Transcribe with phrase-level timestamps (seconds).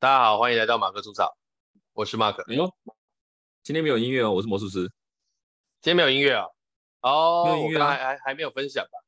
[0.00, 1.28] 大家好，欢迎来到马克出场，
[1.92, 2.42] 我是马克。
[2.48, 2.74] 哎呦，
[3.62, 4.90] 今天没有音乐哦，我是魔术师。
[5.82, 6.46] 今天没有音乐啊？
[7.02, 8.98] 哦，没有音乐，还还还没有分享吧？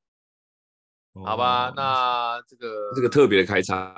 [1.15, 3.95] 哦、好吧，那这个这个特别的开场，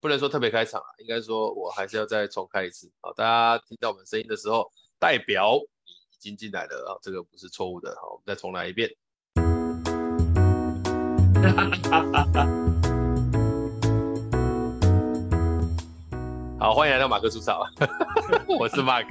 [0.00, 2.90] 不能说特别开场啊，应该说我还是要再重开一次。
[3.02, 7.94] 好，大家听到我们声音的时候，代表你已经进来了啊，这个不是错误的。
[8.00, 8.90] 好，我们再重来一遍。
[16.68, 17.66] 好，欢迎来到马克出草，
[18.46, 19.08] 我是马克，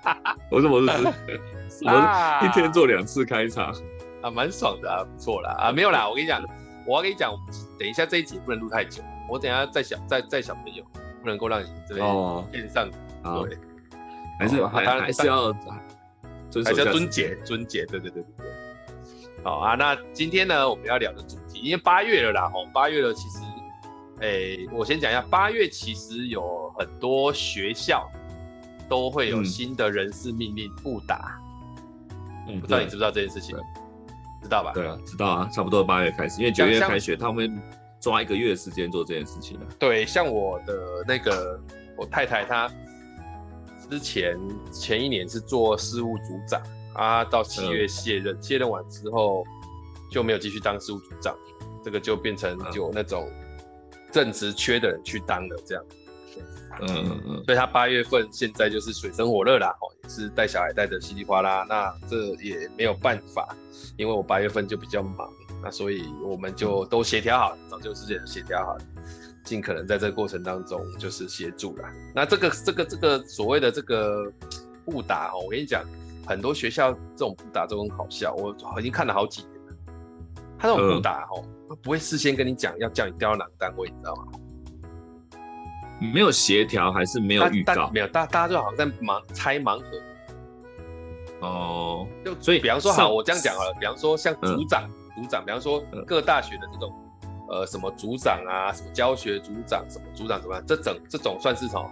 [0.50, 3.70] 我是魔术师， 我一天做两次开场，
[4.22, 6.42] 啊，蛮爽的啊，不错啦，啊，没有啦，我跟你讲，
[6.86, 7.34] 我要跟你讲，
[7.78, 10.82] 等一下这一集不能录太久，我等一下再小再再小朋友，
[11.22, 12.06] 不能够让你这边
[12.50, 12.88] 线上，
[13.24, 13.58] 哦、对，
[14.38, 15.52] 还是还还是要
[16.64, 18.46] 还是要尊节尊节，对对对对对，
[19.44, 23.40] 好啊，那今天呢，我们要聊的主题，因为八月了啦，哦，八月了，其实。
[24.20, 28.10] 哎、欸，我先讲一下，八月其实有很多学校
[28.88, 31.38] 都会有新的人事命令不打。
[32.48, 33.54] 嗯，不知道你知不知道这件事情？
[34.42, 34.72] 知道吧？
[34.72, 37.62] 对啊，知道啊，差不多八月开始，因为九月开学，他们会
[38.00, 39.66] 抓一个月的时间做这件事情的。
[39.78, 41.60] 对，像我的那个
[41.98, 42.70] 我太太，她
[43.90, 44.38] 之前
[44.72, 46.62] 前一年是做事务组长
[46.94, 49.44] 啊，到七月卸任，嗯、卸任完之后
[50.10, 51.36] 就没有继续当事务组长，
[51.84, 53.28] 这个就变成就那种。
[54.16, 55.84] 正职缺的人去当的这样，
[56.80, 63.54] 嗯嗯嗯，所以他八月份现在就是水深火热啦，哦，也是带小孩带的稀里哗啦，那这也没有办法，
[63.98, 65.30] 因为我八月份就比较忙，
[65.62, 68.80] 那所以我们就都协调好了，早就之前协调好了，
[69.44, 71.92] 尽可能在这个过程当中就是协助啦。
[72.14, 74.32] 那这个这个这个所谓的这个
[74.86, 75.84] 误打哦，我跟你讲，
[76.26, 79.44] 很多学校这种误打都很好笑，我已经看了好几
[80.58, 81.42] 他那种布达哦。
[81.68, 84.24] 他不会事先跟你讲要叫你调到哪个单位，你知道吗？
[86.12, 87.90] 没有协调还是没有预告？
[87.90, 89.86] 没有，大大家就好像在盲猜盲盒。
[91.40, 93.74] 哦，就所以，比方说，好，我这样讲好了。
[93.80, 96.92] 比方说，像组长、嗯、组长，比方说各大学的这种，
[97.48, 100.64] 呃，什么组长啊，什么教学组长，什么组长怎么样？
[100.66, 101.90] 这种这种算是什么？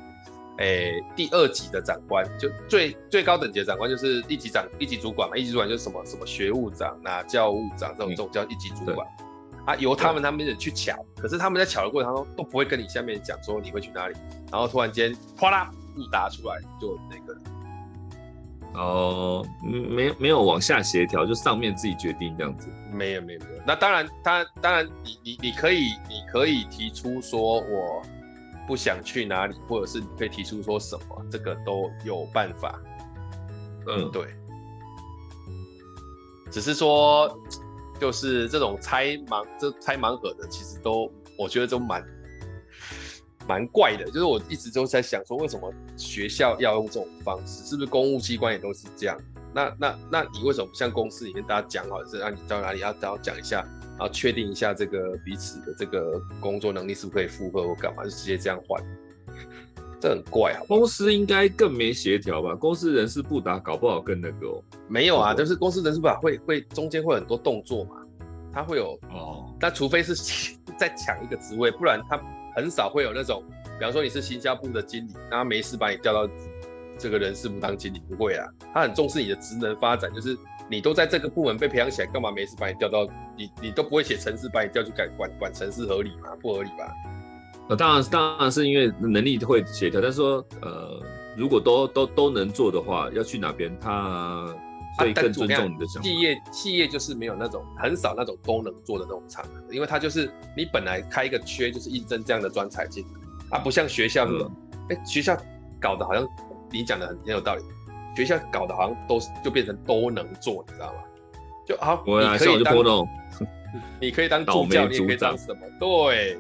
[0.59, 5.37] 哎、欸，第二级的长官，就最最高等级的长官就是一级长、一级主管嘛。
[5.37, 9.07] 一级主管就是什么什么学务长啊、教务长这种这种叫一级主管。
[9.21, 9.25] 嗯
[9.65, 14.15] 啊，由他们他们人去抢，可是他们在抢的过程当中都不会跟你下面讲说你会去哪里，
[14.53, 22.69] 然后突然间哗啦布达出来就那个，哦，没没有往下协调，就上面自己决定这样子。
[22.93, 28.03] 没有没有没有，那当然他当然你你你可以你可以提出说我
[28.67, 32.81] 不想去哪里，或者是你可以提出说什么，这个都有办法。
[33.87, 34.27] 嗯，对，
[36.51, 37.39] 只是说。
[38.01, 41.09] 就是这种猜盲，这猜盲盒的，其实都
[41.39, 42.05] 我觉得都蛮
[43.47, 44.05] 蛮怪的。
[44.07, 47.65] 就是我一直都在想说，为什么学校要用这种方式？
[47.65, 49.17] 是不是公务机关也都是这样？
[49.55, 53.65] 那那那你为什么不像公司里面大家讲好是让你到哪里要要讲一下，
[53.99, 58.83] 然后确定一下这个彼此的这个工作能力是不是可以负荷或干嘛，就直接这样换？
[60.01, 60.61] 这很怪啊！
[60.69, 62.55] 公司应该更没协调吧？
[62.55, 64.63] 公司人事部打搞不好更那个哦。
[64.87, 67.97] 没有啊，就是公司人事布达会会中间会很多动作嘛，
[68.53, 69.55] 他会有哦。
[69.59, 70.15] 但除非是
[70.77, 72.21] 在抢一个职位，不然他
[72.55, 73.43] 很少会有那种，
[73.79, 76.31] 比方说你是新加部的经理，那他没事把你调到
[76.99, 78.47] 这个人事部当经理，不会啊。
[78.73, 80.37] 他很重视你的职能发展，就是
[80.71, 83.07] 你都在这个部门被培养起来，干嘛没事把你调到
[83.37, 86.31] 你你都不会写程式，把你调去改管管程式合理吗？
[86.41, 86.93] 不合理吧？
[87.69, 91.01] 呃，当然，当然是因为能力会协调，但是说，呃，
[91.35, 94.47] 如果都都都能做的话，要去哪边，他
[94.99, 96.03] 会更尊重你的想法。
[96.03, 103.03] 企业企业就是没有那种很少那种都能做的那种场，因为他就是你本来开一个缺，就是应征这样的专才进
[103.51, 104.53] 来，啊，不像学校那种，
[104.91, 105.35] 哎、嗯欸，学校
[105.81, 106.23] 搞得好像
[106.75, 107.63] 你讲的很很有道理，
[108.17, 111.01] 学校搞得好像都就变成都能做，你知道吗？
[111.65, 112.75] 就好，我 你可以当，
[114.01, 116.39] 你可以当助教，你也可以当什么，对。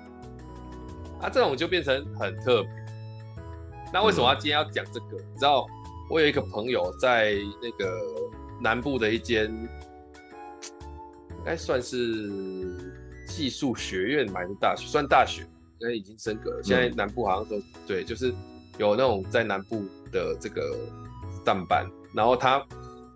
[1.20, 2.70] 啊、这种就变成很特别。
[3.90, 5.16] 那为什么他今天要讲这个？
[5.16, 5.64] 嗯、你知道，
[6.10, 7.98] 我有一个朋友在那个
[8.60, 12.92] 南部的一间，应该算是
[13.26, 15.46] 技术学院还是大学，算大学，
[15.78, 16.62] 因为已经升格了。
[16.62, 18.34] 现在南部好像说，对，就是
[18.78, 20.76] 有那种在南部的这个
[21.44, 21.86] 上班。
[22.14, 22.64] 然后他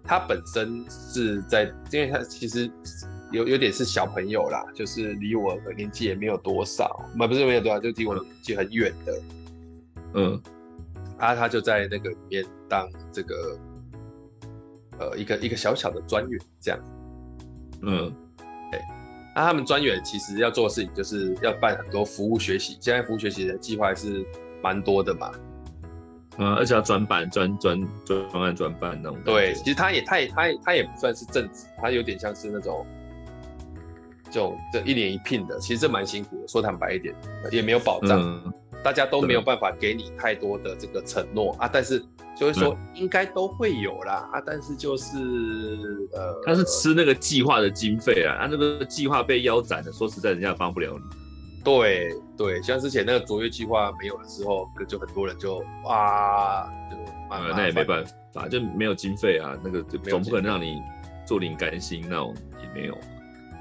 [0.05, 2.71] 他本身是在，因为他其实。
[3.31, 9.21] 有有点是小朋友啦，就是离我的年纪也没有多少，不不是没有多少，就离我的年纪很远的，
[10.15, 10.43] 嗯，
[11.19, 13.59] 啊，他就在那个里面当这个，
[14.99, 16.81] 呃，一个一个小小的专员这样，
[17.83, 18.11] 嗯，
[18.71, 18.81] 对，
[19.37, 24.25] 那、啊、他们专员其实要做的事情就是要办很多服务学习，现在服务学习的计划是
[24.63, 25.31] 蛮多的嘛。
[26.39, 29.19] 嗯，而且要转板、转转转案转板那种。
[29.25, 32.87] 对，其实他也他也他也他也不算是正职，他有点像是那种，
[34.31, 36.47] 这种这一年一聘的，其实这蛮辛苦的。
[36.47, 37.15] 说坦白一点，
[37.51, 38.53] 也没有保障，嗯、
[38.85, 41.69] 大家都没有办法给你太多的这个承诺啊。
[41.73, 42.01] 但是
[42.37, 45.19] 就是说应该都会有啦、嗯、啊，但是就是
[46.13, 51.19] 呃，他是吃那个计划的经费啊，他那个计划被腰斩了，说实在，人家帮不了你。
[51.65, 56.97] 对对，像之前那个卓越计划没有了之后，就很多人就哇，就
[57.35, 58.03] 啊，那也没办
[58.33, 60.81] 法，就没有经费啊，那个总不可能让你
[61.27, 62.97] 做领甘心那种也没有。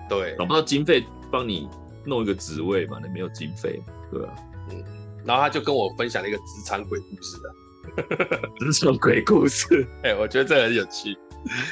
[0.08, 1.68] 对，找不到经费帮你
[2.06, 4.36] 弄一个职位嘛，那没有经费，对啊？
[4.70, 4.84] 嗯，
[5.26, 11.10] 然后他就跟我分享了一个职场鬼故事的， 职场鬼故事， 哎，我觉得这很有趣，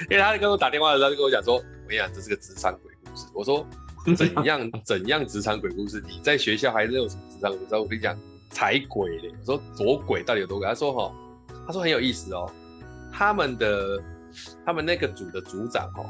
[0.09, 3.65] 因为他跟我打电话的时候就跟我讲说，我跟你讲，这是个职场鬼故事，我说。
[4.15, 5.99] 怎样怎样职场鬼故事？
[6.07, 7.75] 你在学校还是有什么职场鬼故事？
[7.75, 8.15] 我跟你讲，
[8.49, 9.33] 才鬼嘞！
[9.39, 10.67] 我说多鬼到底有多鬼？
[10.67, 11.15] 他说哈，
[11.65, 12.47] 他说很有意思哦。
[13.11, 13.99] 他们的
[14.63, 16.05] 他们那个组的组长哦，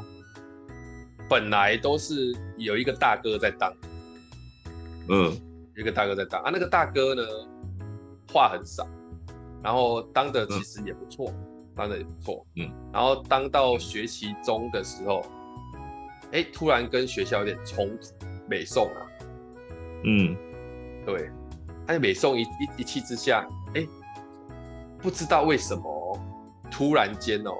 [1.26, 3.72] 本来都是有一个大哥在当，
[5.08, 5.32] 嗯，
[5.74, 6.50] 有一个大哥在当啊。
[6.52, 7.22] 那个大哥呢，
[8.30, 8.86] 话很少，
[9.62, 12.70] 然后当的其实也不错，嗯、当的也不错，嗯。
[12.92, 15.24] 然后当到学期中的时候。
[16.32, 19.06] 哎，突然跟学校有点冲突，美送啊，
[20.04, 20.36] 嗯，
[21.04, 21.30] 对，
[21.86, 23.86] 他就美送一一一气之下，哎，
[24.98, 26.20] 不知道为什么，
[26.70, 27.52] 突然间哦，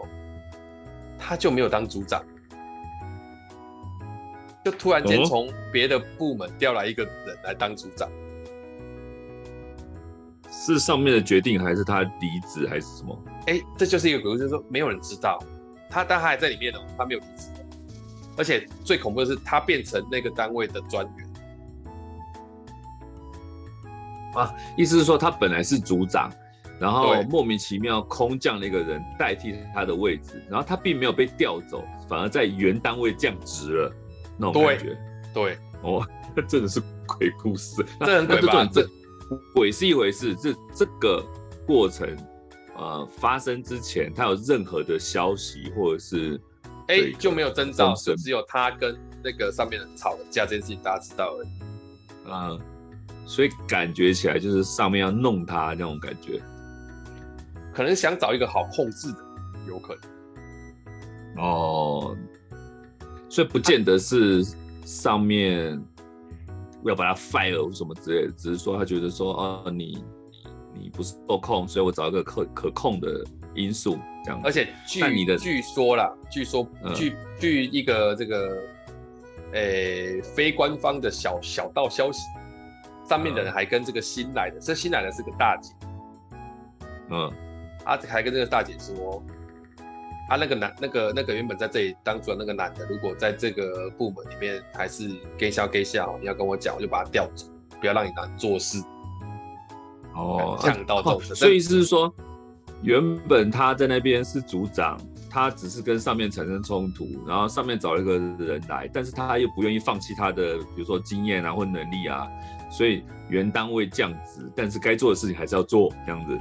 [1.18, 2.22] 他就没有当组长，
[4.64, 7.12] 就突然间从别的部门调来一个人
[7.44, 8.10] 来当组长，
[10.50, 13.16] 是上面的决定还是他离职还是什么？
[13.46, 15.38] 哎，这就是一个鬼故事，就是说没有人知道，
[15.88, 17.48] 他但他还在里面哦，他没有离职。
[18.36, 21.26] 而且最恐怖的是，他变成那个单位的专员
[24.34, 24.54] 啊！
[24.76, 26.30] 意思是说，他本来是组长，
[26.78, 33.92] 然后莫名其妙空降了一个人代替他的位置，然后他并没有被调走，反而在原单位降职了，
[34.36, 34.98] 那种感觉。
[35.32, 38.68] 对，哦，那 真的是鬼故事，这很鬼吧？
[38.70, 38.90] 这，这
[39.54, 41.24] 鬼是一回事，这这个
[41.66, 42.14] 过程
[42.76, 46.38] 呃发生之前，他有任何的消息或者是？
[46.88, 51.48] 哎，就没有征兆，就只有他跟那个上面的人吵了架，这件事情大家知道而已。
[52.26, 52.60] 嗯，
[53.26, 56.40] 所以感觉起来就是上面要弄他那种感觉，
[57.74, 59.18] 可能想找一个好控制的，
[59.68, 61.44] 有可能。
[61.44, 62.16] 哦，
[63.28, 64.44] 所以不见得是
[64.84, 65.80] 上面
[66.84, 70.04] 要把他 fire 什么之类的，只是说他觉得说啊，你
[70.74, 73.24] 你不是受控，所以我找一个可可控的。
[73.54, 78.58] 因素这样，而且据你的据说啦，据说据据一个这个，
[79.52, 82.26] 诶、欸、非官方的小小道消息，
[83.08, 85.72] 上面的人还跟这个新来的，这新来的是个大姐，
[87.10, 87.32] 嗯，
[87.84, 89.22] 他还跟这个大姐说，
[90.28, 95.08] 啊那个男那个那个原本在这里当主任那个男的，如果在这个部门里面还是
[95.38, 97.46] 给笑给笑，你要跟我讲，我就把他调走，
[97.80, 98.82] 不要让你难做事。
[100.14, 102.12] 哦，讲到这种、哦，所以是说。
[102.86, 104.96] 原本他在那边是组长，
[105.28, 112.28] 他只是跟上面产生冲突，然后上面找了一个人来，但是他又不愿意放弃他的，比如说经验啊或能力啊，
[112.70, 116.38] 所以原单位降职，但是该做的事情还是要做，这样子，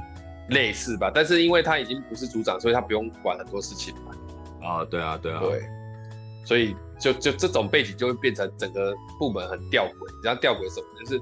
[0.50, 1.10] 类似吧。
[1.12, 4.12] 但是因为他已经不是组长，所以他不用管很多事情嘛。
[4.64, 5.60] 啊，对啊，对啊，对。
[6.44, 10.86] 所以就就这种背景就会变成整个部门很吊诡，你知道吊诡什么？
[11.00, 11.20] 就是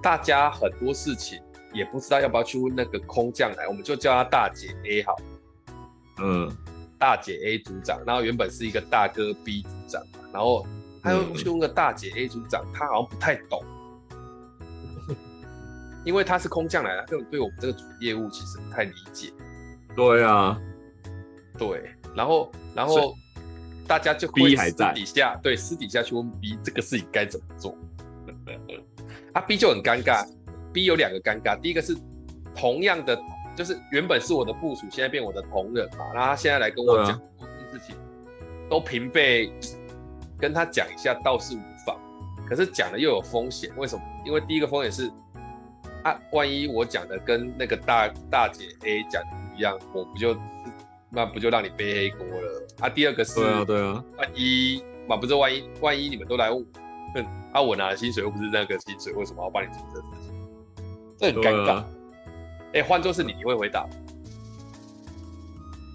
[0.00, 1.40] 大家很多事情。
[1.72, 5.16] 也不知道要不要去问那个空降来，我们就叫他大姐 A 好。
[6.20, 6.50] 嗯，
[6.98, 10.02] 大姐 A 组长，然后原本是一个大哥 B 组长，
[10.32, 10.66] 然后
[11.02, 13.64] 他又去问个大姐 A 组长，他好像不太懂，
[16.04, 19.32] 因为他是空降来的，对对我们这个组业务其实不太理解。
[19.96, 20.60] 对啊，
[21.58, 23.14] 对，然后然后
[23.86, 27.76] 大家就会私底下对私底下去问 B 这个事情该怎么做，
[29.32, 30.24] 啊 B 就很尴尬。
[30.72, 31.96] B 有两个尴尬，第一个是
[32.54, 33.18] 同样的，
[33.54, 37.12] 就是原本是我的部署，现在变我的同仁嘛，然后他现在来跟我讲
[37.72, 37.96] 事情，
[38.68, 39.52] 都平辈
[40.38, 41.96] 跟他讲一下倒是无妨，
[42.48, 44.02] 可是讲了又有风险，为什么？
[44.24, 45.10] 因为第一个风险是
[46.02, 50.36] 啊，万一我讲的跟那个大大姐 A 讲的不一样，我不就
[51.10, 52.66] 那不就让你背黑锅了？
[52.80, 56.66] 啊，第二个是，对啊对啊，万一嘛不是万一万一你们都来问我，
[57.14, 60.00] 哼，啊我拿的薪水又不是那个薪水，为什么要帮你做这？
[61.22, 61.84] 这很尴尬。
[62.74, 63.86] 哎、啊，换做是你，你会回答？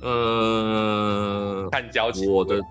[0.02, 2.32] 呃，看交情。
[2.32, 2.62] 我的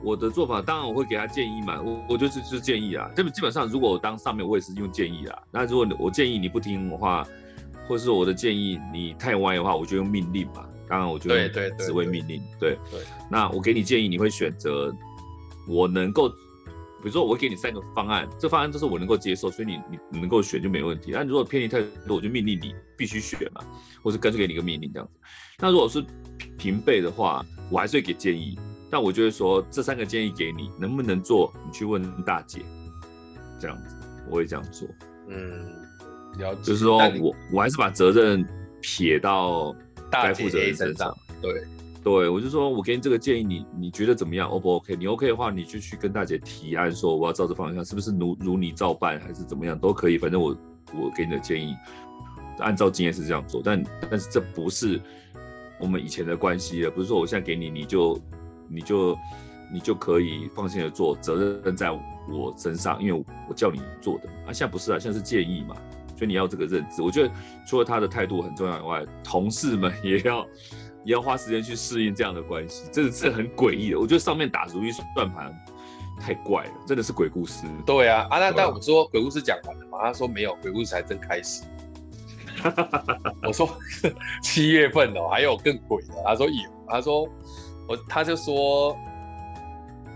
[0.00, 1.82] 我的做法，当然我会给他建议嘛。
[1.82, 3.10] 我我就是就是建议啊。
[3.16, 5.38] 这基本上，如果我当上面，我也是用建议啊。
[5.50, 7.26] 那如果我建议你不听的话，
[7.88, 10.64] 或者是我的建议你太歪的话，我就用命令嘛。
[10.88, 13.06] 当然我就用指挥命令，对对，对。
[13.28, 14.94] 那我给你建议，你会选择
[15.66, 16.30] 我能够，
[17.02, 21.10] 比如说我会给你三个方案，这方案都是我能够接受，所以你你你能够选就没问题。
[21.10, 23.60] 那如果偏离太多，我就命令你必须选嘛，
[24.02, 25.20] 或是干脆给你一个命令这样子。
[25.58, 26.04] 那如果是
[26.56, 32.60] 平辈的话，我还是会给建议，但我就会说这三个建议给你，能不能做，你去问大姐，
[33.58, 33.96] 这样子
[34.30, 34.88] 我会这样做。
[35.28, 35.66] 嗯，
[36.38, 36.62] 了解。
[36.62, 38.46] 就是说我我还是把责任
[38.80, 39.74] 撇到。
[40.10, 41.64] 大负责人身上，对，
[42.02, 44.96] 对我就说，我给你这个建议，你你觉得怎么样？O 不 OK？
[44.96, 50.18] 你 OK 的话，你就去跟大姐提案，说我要照这方向，是不是如如你照办，还是怎么样都可以。
[50.18, 50.56] 反正我
[50.94, 51.76] 我给你的建议，
[52.58, 55.00] 按照经验是这样做，但但是这不是
[55.78, 58.20] 我们以前的关系了，不是说我现在给你，你就
[58.68, 59.16] 你就
[59.72, 61.92] 你就可以放心的做，责任在
[62.28, 65.76] 我身上，因为我叫你做的啊，现在不是啊，现在是建议嘛。
[66.16, 67.34] 所以你要这个认知，我觉得
[67.66, 70.46] 除了他的态度很重要以外，同事们也要
[71.04, 73.98] 也要花时间去适应这样的关系，这是很诡异的。
[73.98, 75.54] 我觉得上面打如意算盘
[76.20, 77.66] 太怪了，真的是鬼故事。
[77.86, 79.98] 对啊，啊那但我说鬼故事讲完了嘛？
[80.02, 81.64] 他说没有，鬼故事才正开始。
[83.42, 83.68] 我说
[84.42, 86.14] 七月份哦，还有更鬼的。
[86.24, 87.28] 他说有，他说
[87.88, 88.96] 我他就说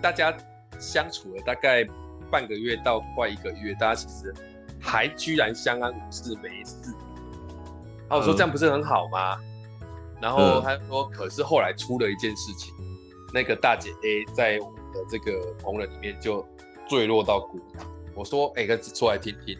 [0.01, 0.37] 大家
[0.79, 1.87] 相处了大概
[2.31, 4.35] 半个月到快一个月，大家其实。
[4.79, 6.93] 还居然相安无事没事，
[8.09, 9.37] 啊，我说这样不是很好吗？
[10.21, 12.75] 然后他说，可是后来出了一件事情，
[13.33, 16.47] 那个大姐 A 在我们的这个同仁里面就
[16.89, 17.85] 坠落到谷底。
[18.15, 19.59] 我说，哎，哥出来听听。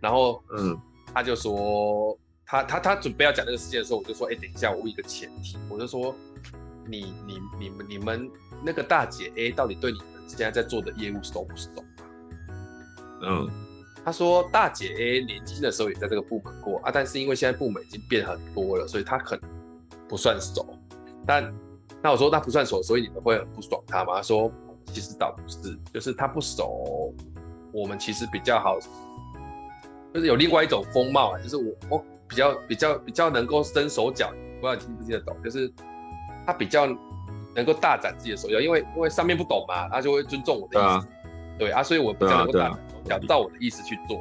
[0.00, 0.76] 然后，嗯，
[1.14, 6.14] 他就说，他他他准备要讲这个事件的时候，我就说，哎，等一下，我问一个前提，我就说，
[6.86, 8.30] 你你你们你们
[8.64, 11.68] 那个大姐 A 到底对你们现在在做的业务熟不熟？
[13.22, 13.48] 嗯。
[14.04, 19.48] 他说：“大姐 A 年轻的时候也在这个部门过啊，但是因为现在部门已经变很多了，所以他可能
[20.12, 20.62] 不算熟。
[21.26, 21.42] 但
[22.02, 24.16] 那我说那不算熟，所以你们会很不爽他吗？
[24.16, 24.52] 他说
[24.84, 27.14] 其实倒不是，就是他不熟，
[27.72, 28.78] 我们其实比较好，
[30.12, 34.28] 就是有另外一种风貌啊，就是我我比较比较比较能够伸手脚，
[34.60, 35.34] 不知道你听不听得懂？
[35.42, 35.72] 就是
[36.44, 36.86] 他比较
[37.54, 40.88] 能够大展自己的手脚，因为因为上面不懂嘛，他就会尊重我的意思。
[40.88, 41.08] 啊
[41.58, 44.20] 对啊，所以我比较能够大展手脚，照我的意思去做，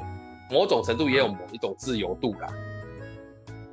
[0.52, 2.48] 某种程度也有某一种自由度啦。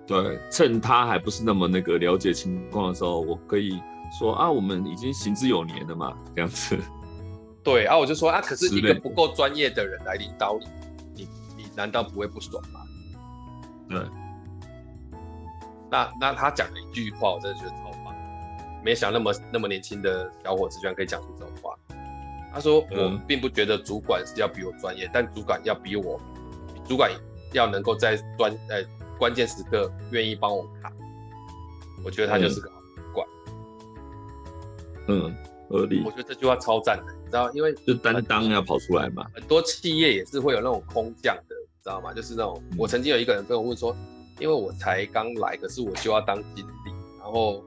[0.08, 3.78] 对，趁他还不是那么那个了解情况的时候，我可以
[4.18, 6.78] 说啊，我们已经行之有年了嘛，这样子。
[7.62, 10.58] 对啊，我就说啊，可是一个不够专业的人来领导
[11.14, 12.80] 你，你你难道不会不爽吗？
[13.90, 14.00] 对。
[15.90, 18.14] 那那他讲了一句话，我真的觉得超棒，
[18.82, 21.74] 没想那么那么年轻的小伙子居然可以讲出这种话。
[22.50, 26.18] 他说：“我们并不觉得主管是要比我专业，嗯，但主管要比我，
[26.86, 27.10] 主管
[27.52, 28.82] 要能够在专呃
[29.18, 30.92] 关键时刻愿意帮我卡。
[32.04, 33.26] 我觉得他就是个好主管。
[35.08, 35.34] 嗯，
[35.68, 36.02] 合理。
[36.04, 39.26] 我觉得这句话超赞的，你知道，因为就担当要跑出来嘛。
[39.34, 42.14] 很多企业也是会有那种空降的，你知道吗？
[42.14, 43.96] 就是那种，嗯，我曾经有一个人跟我问说，
[44.38, 47.64] 因为我才刚来，可是我就要当经理，然后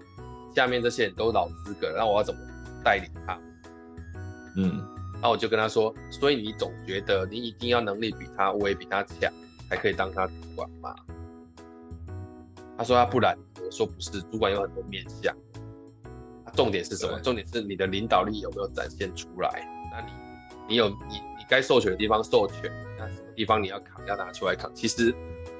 [0.55, 2.39] 下面这些人都老资格，那我要怎么
[2.83, 3.37] 带领他？”
[4.55, 4.81] 嗯，
[5.21, 9.31] 那我就跟他说，所以你总觉得你一定要能力比他，我也比他强，
[9.69, 10.95] 才可以当他主管吗？
[12.81, 15.35] 他说他，不然，我说不是，主管有很多面向，
[16.55, 17.19] 重点是什么？
[17.19, 19.69] 重点是你的领导力有没有展现出来？
[19.91, 20.11] 那你，
[20.69, 24.73] 你有你你该授权的地方授权，那什么地方你要扛要拿出来扛？
[24.73, 25.13] 其实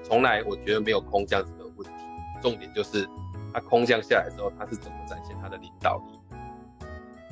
[0.04, 1.94] 从来我觉得没有空降这个问题，
[2.42, 3.08] 重点就是
[3.54, 6.38] 他空降下来之后，他是怎么展现他的领导力？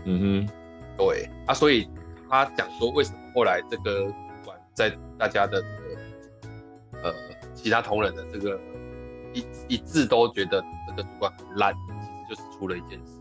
[0.05, 0.53] 嗯哼。
[0.99, 1.89] 对啊，所以
[2.29, 4.13] 他讲说，为什么后来这个主
[4.45, 7.15] 管在大家的这个呃
[7.55, 8.59] 其他同仁的这个
[9.33, 13.19] 一一致都觉得这个主管很烂，其实就是出了一件事。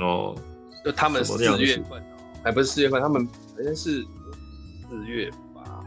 [0.00, 0.34] 哦，
[0.84, 2.02] 就他们四月份，
[2.42, 4.06] 还不是四月份，他们好像是
[4.88, 5.84] 四月吧。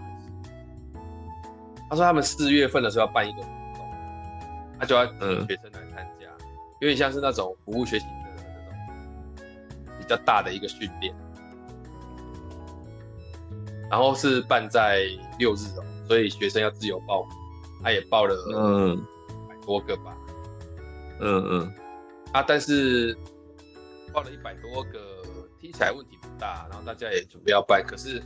[1.89, 3.89] 他说他们四月份的时候要办一个活动，
[4.79, 6.45] 他就要请学生来参加，嗯，
[6.81, 8.43] 有点像是那种服务学习的那种。
[9.99, 11.15] 比较大的一个训练，
[13.89, 15.05] 然后是办在
[15.39, 17.25] 六日哦，所以学生要自由报，
[17.83, 19.05] 他也报了嗯。
[19.47, 20.17] 百多个吧，
[21.19, 21.73] 嗯嗯，
[22.31, 23.17] 啊，但是
[24.11, 24.99] 报了一百多个，
[25.61, 28.21] 听起来问题不大，然后大家也准备要办，可是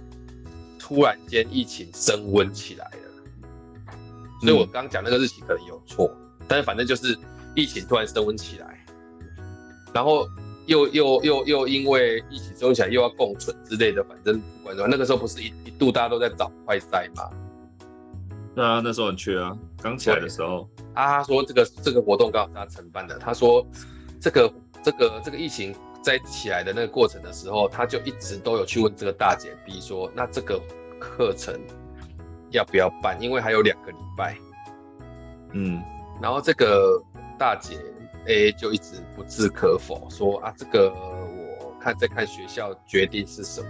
[0.80, 3.94] 突然间疫情升温起来了，
[4.42, 6.12] 所以我刚讲那个日期可能有错，
[6.48, 7.18] 但是反正就是
[7.56, 8.86] 疫情突然升温起来，
[9.94, 10.28] 然后。
[10.68, 14.42] 又又又又因为一起收起来，又要共存之类的，反正
[14.90, 17.32] 那个时候不是一一度大家都在找快筛嘛，
[18.58, 20.68] 对啊，那时候很缺啊，刚起来的时候。
[20.96, 23.64] 啊，他说这个这个活动刚好是他承办的，他说
[24.20, 30.60] 这个这个这个疫情在起来的那个过程的时候，他就一直都有去问这个大姐 B 说，那这个
[31.00, 31.54] 课程
[32.50, 33.16] 要不要办？
[33.22, 34.36] 因为还有两个礼拜。
[35.52, 35.80] 嗯，
[36.20, 37.00] 然后这个
[37.38, 37.78] 大姐
[38.26, 43.70] A 就一直不置可否，说啊，这个我看再看学校决定是什么。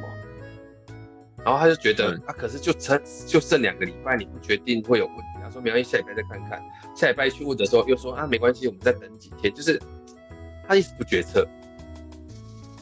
[1.48, 5.24] 然后他就觉得，啊，可是就剩就剩两个礼拜，你不决定会有问题。
[5.42, 6.62] 他说没关系，下礼拜再看看。
[6.94, 9.54] 下礼拜去问的时候，又说啊，没关系，我们再等几天。
[9.54, 9.82] 就是
[10.68, 11.48] 他一直不决策，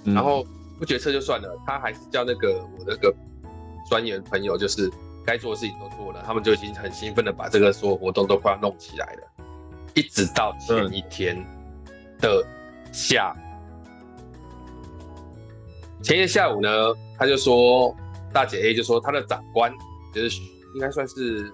[0.03, 0.43] 然后
[0.79, 3.13] 不决策就算了，他还是叫那个我那个
[3.87, 4.91] 专员朋友，就是
[5.23, 9.21] 该做的事情都做了，他们就已经很兴奋的把这个所有活动都快要弄起来了，
[9.93, 11.37] 一直到前一天
[12.19, 12.43] 的
[12.91, 13.37] 下午，
[16.01, 16.69] 前一天下午呢，
[17.15, 17.95] 他就说。
[18.35, 19.73] 大姐 A 就说，她的长官
[20.13, 20.41] 就是
[20.73, 21.49] 应该算是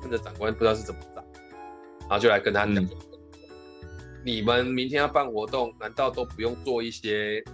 [0.00, 1.22] 跟着长官，不知道是怎么长，
[2.00, 2.88] 然后就来跟他讲，嗯、
[4.24, 7.44] 你们明天要办活动，难道都不用做一些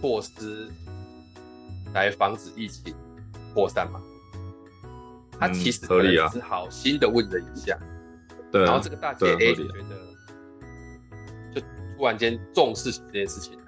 [0.00, 0.70] 措施
[1.92, 2.94] 来防止疫情
[3.52, 4.00] 扩散吗？
[5.40, 7.76] 他其实可能是好心的问了一下，
[8.52, 9.98] 对、嗯，然后这个大姐 A 就觉得，
[11.52, 11.60] 就
[11.96, 13.58] 突然间重视这件事情。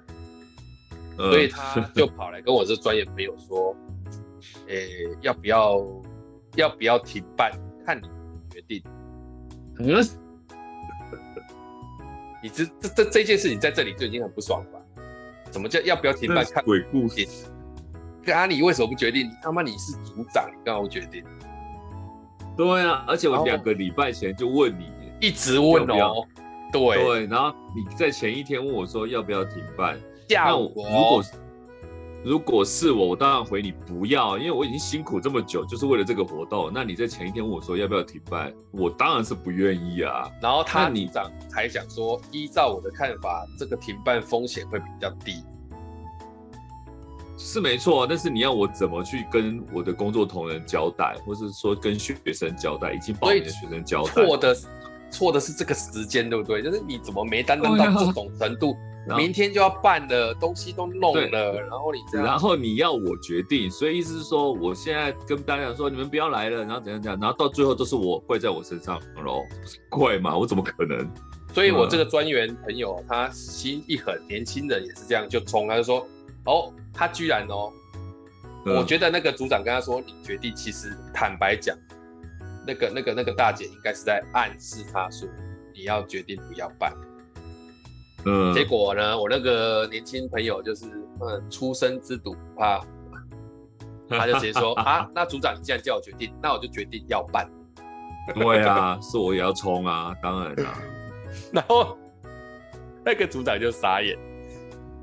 [1.15, 3.75] 所以他就跑来跟我这专业朋友说，
[4.67, 5.85] 诶、欸，要不要
[6.55, 7.51] 要不要停办？
[7.85, 8.07] 看你
[8.49, 8.83] 决定。
[9.79, 10.03] 嗯，
[12.43, 14.79] 你这这这这件事情在这里就已经很不爽了吧？
[15.51, 16.43] 什么叫要不要停办？
[16.45, 17.25] 看鬼故事。
[18.33, 19.27] 阿里为什么不决定？
[19.27, 21.23] 你他妈你是组长，你干嘛不决定？
[22.57, 24.91] 对啊，而且我两个礼拜前就问你，
[25.21, 25.97] 一直问哦、喔。
[25.97, 26.27] 要要
[26.71, 29.99] 对对，然后你在前一天问我说要不要停办。
[30.29, 31.23] 如果
[32.23, 36.71] 如果是我，我当然回你不要，因为我已经辛苦这么久，就是为了这个活动。
[36.73, 40.27] 那你在前一天问我说要不要停办，我当然是不愿意啊。
[40.41, 45.43] 然后他你长才想说，依照我的看法，这个停办风险会比较低，
[47.37, 48.07] 是没错。
[48.07, 54.57] 但是你要我怎么去跟我的工作同仁交代，或是说跟学生交代，已经报名的学生交代，错的
[55.11, 56.61] 错的是这个时间，对不对？
[56.61, 58.75] 就是你怎么没担当到这种程度？
[59.15, 69.43] 明天就要办了，东西都弄了，然后你这样，然后你要我决定，所以意思是说，我现在跟大家说，你们不要来了，然后怎样怎样，然后到最后都是我怪在我身上喽，
[69.91, 70.35] 怪嘛？
[70.35, 71.07] 我怎么可能？
[71.53, 76.07] 所以我这个专员朋友，他心一狠，年轻人也是这样，就冲，他就说，
[76.45, 77.71] 哦，他居然哦，
[78.65, 81.77] 我觉得那个组长跟他说，你决定，其实坦白讲，
[82.65, 85.27] 那个那个那个大姐应该是在暗示他说，
[85.73, 86.93] 你要决定不要办。
[88.25, 90.85] 嗯，结果呢，我那个年轻朋友就是，
[91.21, 92.87] 嗯，初生之犊不怕虎，
[94.09, 97.47] 他就直接说啊，那组长你既然叫我决定，那我就决定要办。
[98.33, 100.81] 对啊，是我也要冲啊，当然啊。
[101.53, 101.95] 然后
[103.03, 104.17] 那个组长就傻眼，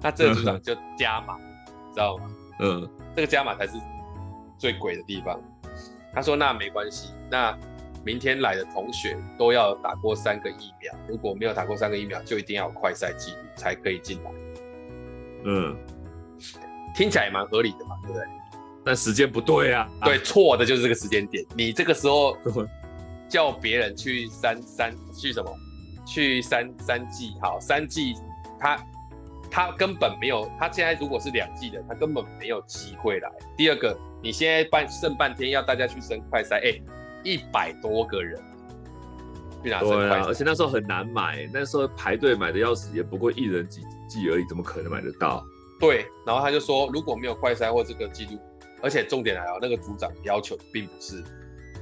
[0.01, 1.39] 那这个组长就加码，
[1.93, 2.29] 知道吗？
[2.59, 3.75] 嗯，这个加码才是
[4.59, 5.41] 最鬼的地方。
[6.13, 7.57] 他说那没关系，那。
[8.05, 14.31] 明天来的同学都要打过三个疫苗，如果没有打过三个疫苗，就一定要有快筛记录才可以进来。
[15.45, 15.77] 嗯，
[16.97, 18.27] 听起来也蛮合理的嘛，对不对？
[18.85, 19.89] 但时间不对啊。
[20.03, 21.47] 对，错的就是这个时间点。
[21.55, 22.37] 你这个时候
[23.31, 25.57] 叫别人去三三去什么？
[26.05, 28.15] 去三三季好，三季
[28.59, 28.77] 他
[29.53, 33.31] 他根本没有，他现在如果是两季的，他根本没有机会来。
[33.57, 36.83] 第二个，你现在半剩半天要大家去升快筛，哎。
[37.25, 38.37] 一百多个人，
[39.63, 39.79] 对啊，
[40.27, 45.41] 而且那时候很难买，那时候排队买的要死，也不过一人几季而已，怎么可能买得到？
[45.79, 48.41] 对，然后他就说，如果没有快筛或这个记录，
[48.83, 51.23] 而且重点来了，那个组长要求并不是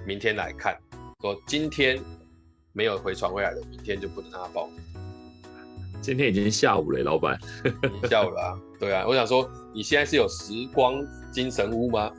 [0.07, 0.79] 明天来看，
[1.23, 1.99] 说今天
[2.75, 4.69] 没有回传回来的，明天就不能让他报。
[6.01, 7.39] 今天已经下午了，老板，
[8.09, 8.59] 下午了啊？
[8.79, 12.11] 对啊，我想说，你现在是有时光精神屋吗？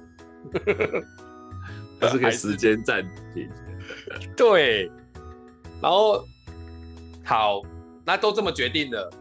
[2.00, 3.50] 这是个时间暂停，
[4.36, 4.92] 对，
[5.82, 6.24] 然后
[7.24, 7.62] 好，
[8.06, 9.12] 那都这么决定了，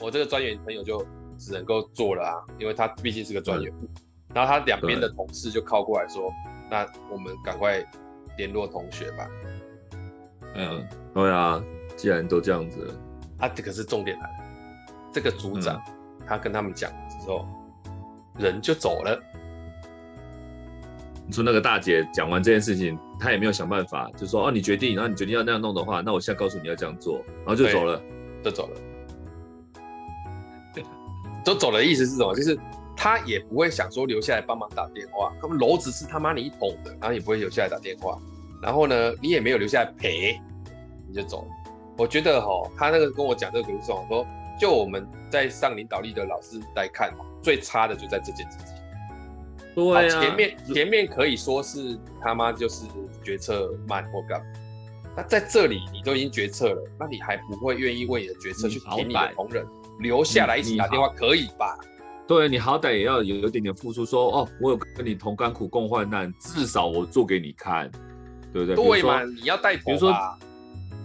[0.00, 1.04] 我这个专员朋友就
[1.38, 3.88] 只能够做了啊，因为他毕竟是个专员，嗯、
[4.34, 6.32] 然后他两边的同事就靠过来说，
[6.70, 7.84] 那我们赶快
[8.36, 9.28] 联络同学吧。
[10.54, 11.62] 嗯，对啊，
[11.96, 12.94] 既然都这样子了，
[13.40, 14.44] 啊，这可是重点来了，
[15.12, 17.46] 这个组长、嗯、他跟他们讲之后，
[18.38, 19.20] 人就走了。
[21.26, 28.02] 你说那个大姐讲完这件事情，她也没有想办法，就说哦，你决定，然后你决定要那样弄的话，那我现在告诉你要这样做，然后就走了，
[28.42, 28.76] 就走了。
[31.42, 32.34] 都走了意思是什么？
[32.34, 32.58] 就是
[32.94, 38.18] 他也不会想说留下来帮忙打电话，他们楼子是他妈你捅的，然后也不会留下来打电话，
[38.60, 40.38] 然后呢，你也没有留下来陪，
[41.08, 41.48] 你就走了。
[42.00, 44.26] 我觉得哈，他那个跟我讲这个故事，我说
[44.58, 48.74] 就我们在上领导力的老师来看，最差的就在这件事情。
[49.74, 52.86] 对啊，前面前面可以说是他妈就是
[53.22, 54.46] 决策慢或干嘛，
[55.14, 59.62] 那在这里你都已经决策了，那你还不会愿意为你的决策去挺你的同仁
[59.98, 61.78] 留下来一起打电话，可以吧？
[62.26, 67.90] 对，你好歹也要有有点点付出说，说哦，我有跟你同甘苦共患难，至少我做给你看，
[68.54, 68.74] 对不对？
[68.74, 70.14] 对嘛，你要带头，比如说，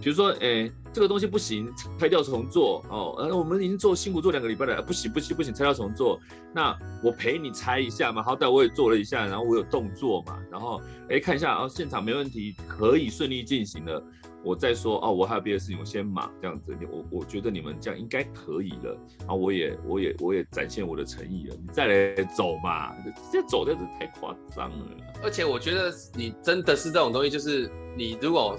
[0.01, 3.15] 比如说，哎，这个东西不行，拆掉重做哦。
[3.17, 6.17] 呃，我们已经做辛苦做两个礼拜了，不行不行不行，拆掉重做。
[6.53, 14.01] 那我陪你拆一下嘛，好歹我也做了一下，然后我有动作嘛，然后哎看一下哦，现场没问题，可以顺利进行了。
[14.41, 16.73] 我再说哦，我还有别的事情，我先忙这样子。
[16.79, 18.97] 你我我觉得你们这样应该可以了。
[19.19, 21.55] 然后我也我也我也展现我的诚意了。
[21.55, 24.86] 你再来走嘛，直接走这样子太夸张了。
[25.21, 28.55] 而且我觉得你真的是这种东西，就是你如果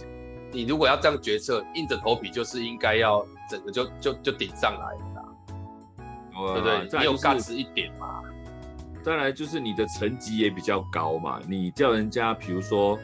[0.53, 6.03] 你如果要这样决策，硬着头皮就是应该要整个就就就顶上来的，
[6.53, 6.99] 对不对？
[7.01, 8.23] 你有价值一点嘛。
[9.05, 12.99] 再来就是你的层级也比较高嘛，你叫人家比如说。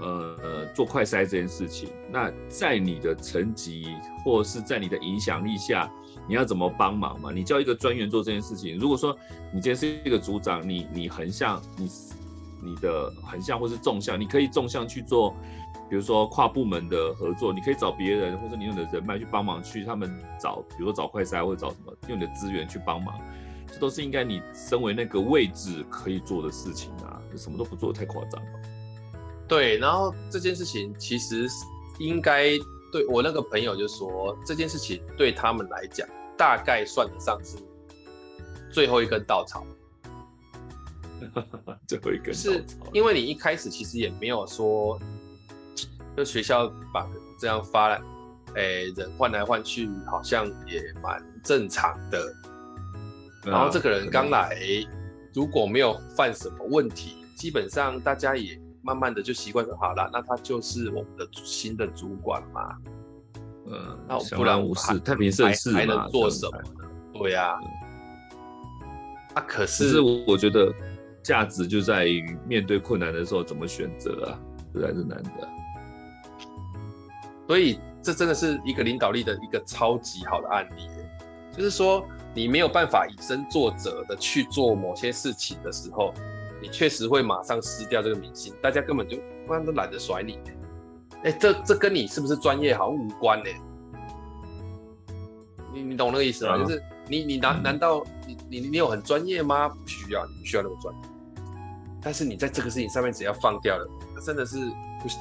[0.00, 5.88] 呃呃，做快筛这件事情，那在你的层级或是在你的影响力下，
[6.26, 7.30] 你要怎么帮忙嘛？
[7.30, 9.16] 你叫一个专员做这件事情，如果说
[9.52, 11.88] 你今天是一个组长，你你横向，你
[12.60, 15.36] 你的横向或是纵向，你可以纵向去做，
[15.92, 23.14] 比如说跨部门的合作，你可以找别人或者你用的人脉去帮忙，去他们找，比如说找快筛或者找什么，用你的资源去帮忙，
[23.70, 28.50] 这都是应该你身为那个位置可以做的事情啊，什么都不做太夸张了。
[29.46, 31.46] 对，然后这件事情其实
[31.98, 32.52] 应该
[32.90, 37.58] 对我那个朋友就说，这件事情对他们来讲，大概算得上是
[38.72, 39.62] 最后一根稻草。
[41.86, 44.98] 最后一根是因为你一开始其实也没有说，
[46.16, 47.06] 就学校把
[47.38, 48.02] 这样发来，
[48.54, 48.62] 哎，
[48.96, 52.34] 人换来换去，好像也蛮正常的。
[53.44, 54.56] 然后这个人刚来，
[55.34, 58.60] 如果没有犯什么问题，基本上大家也。
[58.84, 62.76] 慢慢的就习惯就好了，那他就是我们的新的主管嘛。
[63.68, 66.90] 嗯，那不然无事，太平盛世还能做什么呢？
[67.14, 67.56] 对呀。
[69.34, 70.74] 啊，可是，是我觉得
[71.22, 74.38] 价值就在于面对困难的时候怎么选择啊，
[74.74, 75.48] 实在是难的。
[77.52, 80.88] 所以这真的是一个领导力的一个超级好的案例，
[81.54, 82.02] 就是说
[82.34, 86.14] 你没有办法以身作则的去做某些事情的时候。
[86.62, 90.38] 你确实会马上失掉这个明星，大家根本就不然都懒得甩你。
[91.24, 93.50] 哎，这这跟你是不是专业好像无关呢？
[95.74, 96.54] 你你懂那个意思吗？
[96.56, 99.68] 嗯、就是你你难难道你你你有很专业吗？
[99.68, 101.00] 不需要，你不需要那么专业。
[102.00, 104.56] 但是你在这个事情上面只要放掉了，那真的是
[105.02, 105.20] 不行，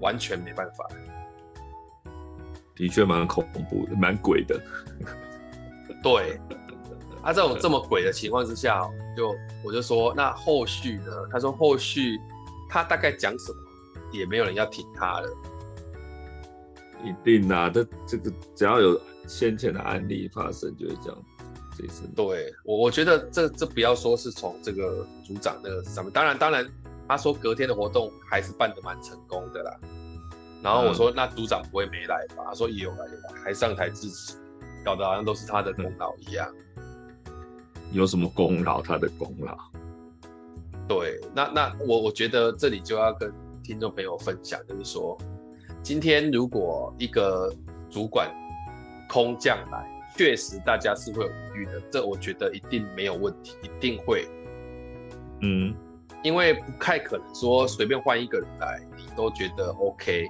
[0.00, 0.86] 完全没办法。
[2.74, 4.60] 的确蛮恐怖的，蛮鬼的。
[6.02, 6.40] 对。
[7.22, 11.12] 他、 啊、这种这么鬼的情况之下，就我就说，那后续呢？
[11.30, 12.18] 他说后续
[12.68, 13.58] 他大概讲什么，
[14.10, 15.28] 也没有人要听他了。
[17.04, 21.18] 一定啊，这这个只要有先前的案例发生，就是这样。
[21.76, 26.66] 这次对我，我觉得这这不要说是从这个组长那个上面，当然当然，
[27.10, 29.76] 他说隔天的活动还是办得蛮成功的啦。
[30.62, 32.44] 然后我说、嗯、那组长不会没来吧？
[32.46, 34.38] 他说也有来有来，还上台致辞，
[34.84, 36.48] 搞得好像都是他的功劳一样。
[36.76, 36.86] 嗯
[37.90, 38.80] 有什么功劳？
[38.80, 39.58] 他的功劳。
[40.86, 43.32] 对，那那我我觉得这里就要跟
[43.64, 45.18] 听众朋友分享，就是说，
[45.82, 47.52] 今天如果一个
[47.90, 48.32] 主管
[49.08, 49.84] 空降来，
[50.16, 54.28] 确实大家是会有疑虑的，这我觉得一定没有问题，一定会。
[55.40, 55.74] 嗯，
[56.22, 60.28] 因为不太可能说随便换一个人来，你都觉得 OK。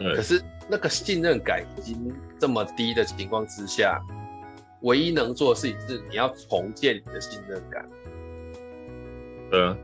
[0.00, 0.14] 嗯。
[0.14, 4.00] 可是那个信任感已经这么低的情况之下。
[4.82, 7.88] 唯一能做的事情是你要重建你的信任感。
[9.52, 9.76] 嗯，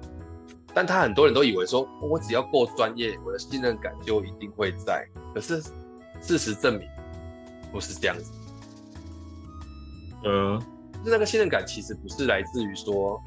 [0.74, 5.04] 但他很多人都以为说，我只要够专业，我的信任感就一定会在。
[5.34, 5.62] 可是
[6.20, 6.86] 事实证明
[7.72, 8.32] 不是这样子。
[10.24, 10.60] 嗯，
[10.92, 13.20] 就是那个信任感其实不是来自于说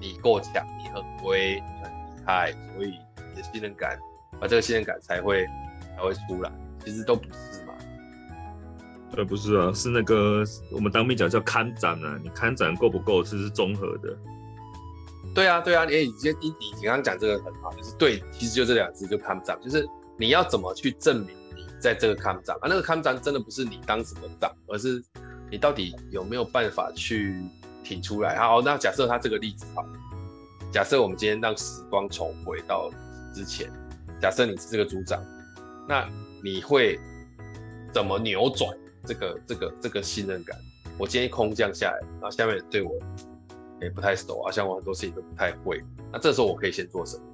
[0.00, 3.98] 你够强，你很威，你很厉害，所以你的信任感，
[4.40, 5.46] 而这个信任感才会
[5.96, 6.50] 才会出来。
[6.84, 7.74] 其实都不是嘛。
[9.16, 14.16] 呃，不是啊，是那个我们当面讲叫看展啊，你看展够不够，这是综合的。
[15.34, 16.08] 对啊，对啊，你你
[16.40, 19.86] 你你刚刚讲这个很好，就是对，其实就这两个字就看展，就是
[20.16, 22.66] 你要怎么去证明你在这个看展啊？
[22.68, 25.02] 那个看展真的不是你当什么长，而是
[25.50, 27.44] 你到底有没有办法去
[27.82, 28.36] 挺出来。
[28.36, 29.84] 好，那假设他这个例子好，
[30.72, 32.90] 假设我们今天让时光重回到
[33.32, 33.70] 之前，
[34.20, 35.22] 假设你是这个组长，
[35.88, 36.08] 那
[36.42, 36.98] 你会
[37.92, 38.70] 怎么扭转
[39.04, 40.58] 这个这个这个信任感？
[40.98, 42.92] 我今天空降下来，然后下面对我
[43.80, 47.24] 也不太熟啊，像我很多事情都不太会，那这时候我可以先做什么？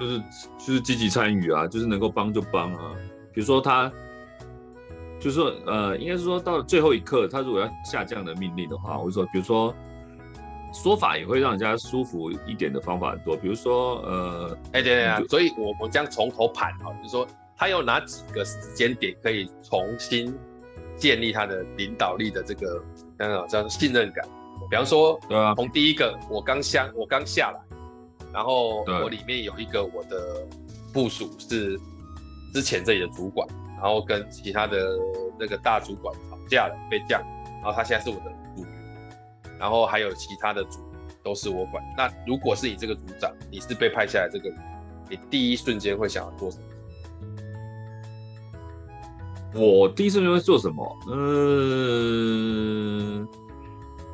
[0.00, 0.18] 就是
[0.58, 2.96] 就是积极参与啊，就是能够帮就帮啊。
[3.34, 3.92] 比如说他，
[5.20, 9.74] 就是说呃，应该是说到了最后一刻，他如果要下这样的命令的话，我就说，比如说
[10.72, 13.36] 说法也会让人家舒服一点的方法很多。
[13.36, 20.34] 比如说呃，哎、欸、对对啊，所以我们将从头盘啊，就是说他有哪几个时间点可以重新
[20.96, 22.82] 建立他的领导力的这个
[23.18, 24.26] 刚刚叫信任感。
[24.70, 27.60] 比方说，对啊，从第一个我刚下我刚下来。
[28.32, 30.46] 然后我里面有一个我的
[30.92, 31.76] 部署是
[32.54, 33.44] 之前这里的主管，
[33.80, 34.98] 然后跟其他的
[35.38, 37.22] 那个大主管吵架了，被降，
[37.62, 38.72] 然后他现在是我的组员，
[39.58, 40.80] 然后还有其他的组
[41.24, 41.82] 都是我管。
[41.96, 44.52] 那如果是你这个组长，你是被派下来这个，
[45.08, 46.64] 你第一瞬间会想要做什么？
[49.54, 50.98] 我第一瞬间会做什么？
[51.10, 52.06] 嗯，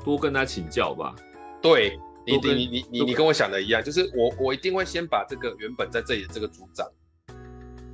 [0.05, 1.15] 多跟他请教吧。
[1.61, 1.99] 对。
[2.29, 6.85] 你你你你你跟我想的一样，就是我我一定会先把这个原本在这里的这个组长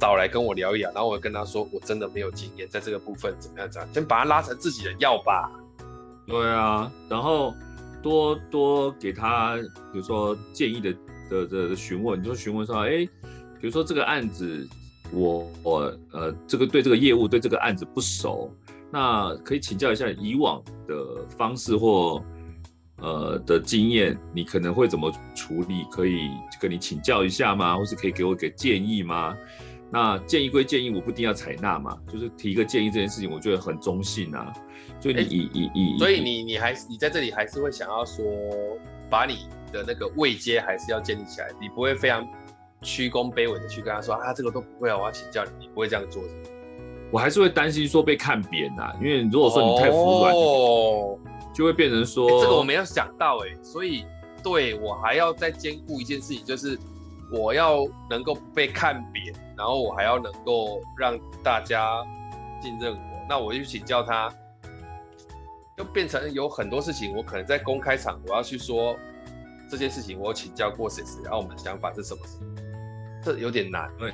[0.03, 3.71] 找来跟我聊一聊，然后我跟他说，我真的没有经验，在这个部分怎么样？
[3.71, 5.49] 这样先把他拉成自己的要吧。
[6.27, 7.55] 对啊，然后
[8.03, 9.55] 多多给他，
[9.93, 10.93] 比如说建议的
[11.31, 13.07] 的的询问，你就询问说，哎，
[13.61, 14.69] 比如说这个案子，
[15.13, 18.53] 我我呃这个对这个业务对这个案子不熟，
[18.91, 22.21] 那可以请教一下以往的方式或。
[22.99, 25.83] 呃的经验，你可能会怎么处理？
[25.91, 27.77] 可以跟你请教一下吗？
[27.77, 29.37] 或是可以给我给建议吗？
[29.93, 31.97] 那建议归建议，我不一定要采纳嘛。
[32.11, 34.53] 就是提一个建议这件事情，我觉得很中性啊。
[34.99, 38.25] 所以你以以以，所以你你还是你在这里还是会想要说，
[39.11, 42.27] 把你的那个位阶还是要建立起来，你不会非常
[42.81, 46.31] 屈躬卑微的去跟他说啊，这个都不会啊，我要请教你，你不会这样做的。
[47.11, 50.35] 我还是会担心说被看扁啊，因为如果说你太服软。
[50.35, 51.19] 哦
[51.55, 54.07] 就会变成说，欸、这个我没有想到哎、欸，所以
[54.43, 56.79] 对我还要再兼顾一件事情，就是
[57.33, 62.05] 我要能够被看扁，然后我还要能够让大家
[62.61, 63.27] 信任我。
[63.29, 64.33] 那我就请教他，
[65.77, 68.95] 就变成有很多事情，我可能在公开场我要去说
[69.71, 72.21] 这件事情，我请教过谁谁，然后我们的想法是什么？
[73.25, 73.91] 这有点难。
[73.99, 74.13] 对，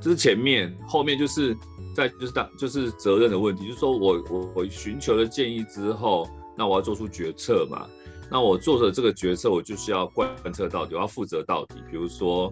[0.00, 1.56] 这是前面，后面就是
[1.94, 6.28] 在就是当就是责任的问题，就是说我我我寻求了建议之后。
[6.56, 7.88] 那我要做出决策嘛？
[8.30, 11.74] 那我做的这个决策，我就是要贯彻到底，我要负责到底。
[11.90, 12.50] 比如说，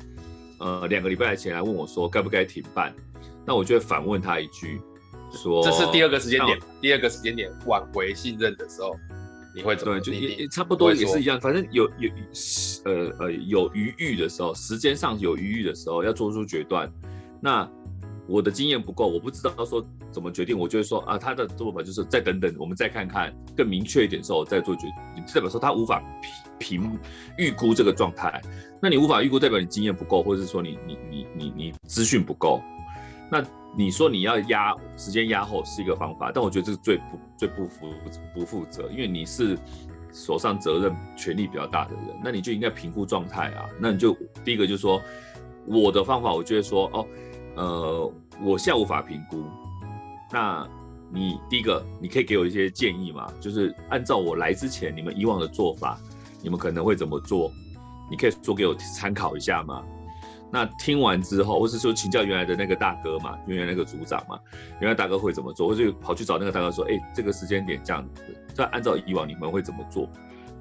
[0.58, 2.92] 呃，两个礼拜前来问我说该不该停办，
[3.46, 4.80] 那我就会反问他一句，
[5.30, 8.96] 说这是第二个时间点，第二个时间点挽回信任的时候，
[9.54, 10.00] 你会怎么？
[10.00, 12.10] 对，就也差不多也是一样，反正有有
[12.84, 16.92] 呃呃有余裕的时候，时间上有余裕的时候要做出决断。
[17.40, 17.70] 那
[18.28, 24.82] 我的经验不够，我不知道说怎么决定，我就会说啊，他的做法就是再等等，我们再看看更明确一点之后再做决
[25.14, 25.24] 定。
[25.34, 26.02] 代表说他无法
[26.58, 26.98] 评评
[27.38, 28.38] 预估这个状态，
[28.82, 32.60] 那你无法预估，代表你经验不够，或者是说你你你你你资讯不够。
[33.30, 33.42] 那
[33.76, 37.86] 你说你要压时间压后是一个方法，但我觉得这是最不最不负
[38.34, 39.58] 不负责，因为你是
[40.12, 43.64] 手上责任权力比较大的人，那你就应该评估状态啊。
[43.80, 44.14] 那你就
[44.44, 45.00] 第一个就是说
[45.66, 47.06] 我的方法，我就会说哦。
[47.56, 49.42] 呃，我现在无法评估。
[50.32, 50.68] 那
[51.10, 53.26] 你第一个，你可以给我一些建议吗？
[53.40, 55.98] 就是按照我来之前你们以往的做法，
[56.42, 57.50] 你们可能会怎么做？
[58.10, 59.82] 你可以说给我参考一下吗？
[60.50, 64.38] 那听完之后，或是说请教原来的那个大哥嘛，原来那个组长嘛，
[64.80, 65.68] 原来大哥会怎么做？
[65.68, 68.22] 或是跑去找那个大哥说，哎，这个时间点这样子，
[68.54, 70.08] 再按照以往你们会怎么做？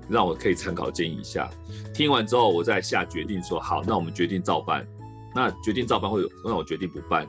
[0.09, 1.49] 让我可以参考建议一下。
[1.93, 4.85] 听完之后，我再下决定说，好，那我们决定照办。
[5.37, 7.27] 那决定照办会有，那我决定不办，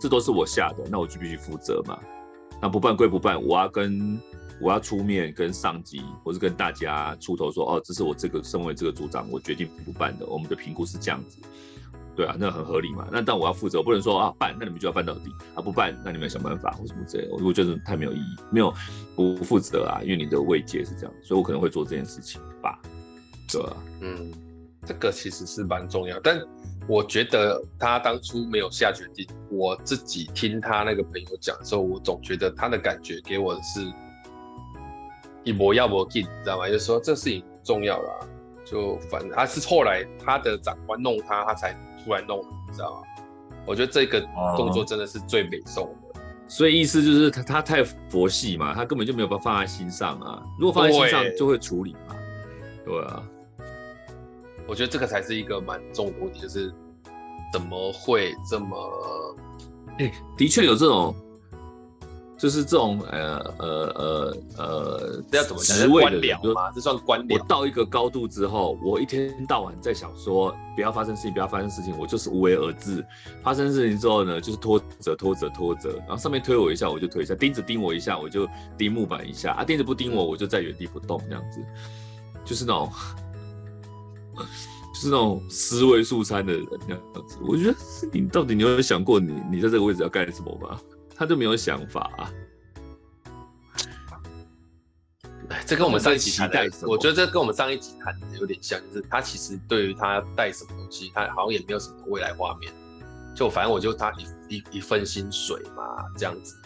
[0.00, 1.98] 这都是我下的，那我就必须负责嘛。
[2.62, 4.18] 那不办归不办，我要跟
[4.62, 10.24] 我要出面跟上级，或是跟大家出头说，哦，这是我这个身为这个组长，我决定不办的。
[10.24, 11.38] 我们的评估是这样子，
[12.16, 13.06] 对啊，那很合理嘛。
[13.12, 17.34] 那但我要负责，我不能说啊办，那你们就要办到底啊，不办，那你们想办法或什么之类的。
[17.44, 18.72] 我觉得太没有意义，没有
[19.14, 22.80] 不负责啊，因为你的位阶是这样，所以我可能会做这件事情吧，
[23.52, 24.32] 对啊，嗯，
[24.86, 26.40] 这个其实是蛮重要，但。
[26.86, 29.26] 我觉得他当初没有下决定。
[29.50, 33.80] 我自己听他那个朋友讲的时候，我总觉得他的感觉给我的是
[35.44, 36.66] 一模要不进，你知道吗？
[36.66, 38.28] 就是说这事情重要了，
[38.64, 41.72] 就反正他是后来他的长官弄他，他才
[42.04, 43.02] 出来弄，你知道吗？
[43.66, 44.20] 我觉得这个
[44.56, 46.20] 动作真的是最美送的。
[46.46, 50.42] 所以意思就是他他太佛系嘛，他根本就没有办法放在心上啊。
[50.58, 52.14] 如果放在心上，就会处理嘛。
[52.84, 53.22] 对啊，
[54.66, 56.72] 我觉得这个才是一个蛮重的问题，就是
[57.52, 59.36] 怎么会这么？
[59.98, 61.14] 哎，的确有这种。
[62.36, 65.76] 就是这种呃呃呃呃，这要怎么讲？
[65.78, 66.70] 职位的人吗？
[66.74, 67.38] 这算官僚？
[67.38, 73.06] 我到一个高度之后，我一天到晚在想说，不要发生事情，不要发生事情，我就是无为而治。
[73.42, 78.46] 发生事情之后呢，就是拖着拖着拖着，然后上面推我一下，我就推一下；钉子钉我一下，我就
[78.76, 79.52] 钉木板一下。
[79.52, 81.64] 啊，钉子不钉我，我就在原地不动，这样子，
[82.44, 82.90] 就是那种，
[84.36, 87.38] 就是那种思维素餐的人那样子。
[87.42, 87.76] 我觉得
[88.12, 90.80] 你到底你有想过你，你你在这个位置要干什么吗？
[91.16, 92.30] 他就没有想法啊！
[95.66, 102.72] 这跟我们上一集谈的，我觉得这跟我们上一集谈的有点像，就是他其实对于他带什么东西，他好像也没有什么未来画面，
[103.36, 104.12] 就反正我就他
[104.48, 105.82] 一一一份薪水嘛，
[106.16, 106.56] 这样子。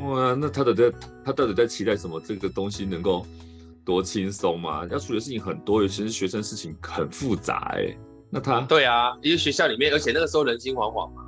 [0.00, 0.92] 哇，那他的在
[1.24, 2.20] 他到底在期待什么？
[2.20, 3.26] 这个东西能够
[3.84, 4.86] 多轻松嘛？
[4.90, 7.98] 要处理的事情很多，尤其是学生事情很复杂哎、欸。
[8.30, 11.22] 那他对啊，因为学校里面，而且那个时候人心惶惶嘛。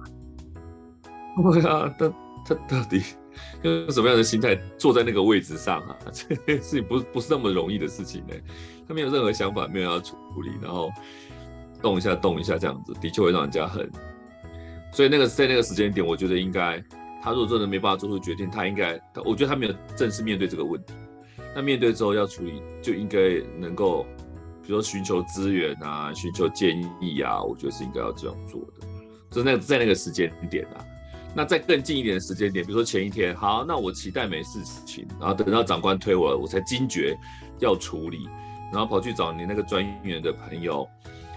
[1.53, 2.09] 对啊，他
[2.47, 3.03] 他到底
[3.62, 5.97] 用什么样的心态坐在那个位置上啊？
[6.11, 8.35] 这件事情不不是那么容易的事情呢。
[8.88, 10.90] 他没有任何想法，没有要处理，然后
[11.83, 13.90] 动一下动一下这样子，的确会让人家很。
[14.92, 16.83] 所以那个在那个时间点，我觉得应该，
[17.23, 20.95] 他如果真的没办法做出决定，他应该，我觉得他没有正式面对这个问题。
[21.57, 23.19] 那面对之后要处理，就应该
[23.59, 24.03] 能够，
[24.62, 28.87] 比如说寻求资源啊，寻求建议啊，我觉得是应该要这样做的。
[29.31, 30.85] 就那在那个时间点啊。
[31.35, 37.14] 那在更近一点的时间点，比如说前一天，好，那我期待没事情，然后等到长官推我，我才惊觉
[37.59, 38.27] 要处理，
[38.73, 40.87] 然后跑去找你那个专员的朋友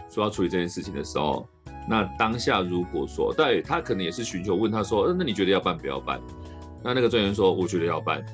[0.10, 1.48] 说要处理这件事情的时候，
[1.88, 6.20] 那当下如果说，对，他可能也是寻求问他说，呃，那你觉得要办不要办？
[6.82, 8.26] 那那个专员说，我觉得要办，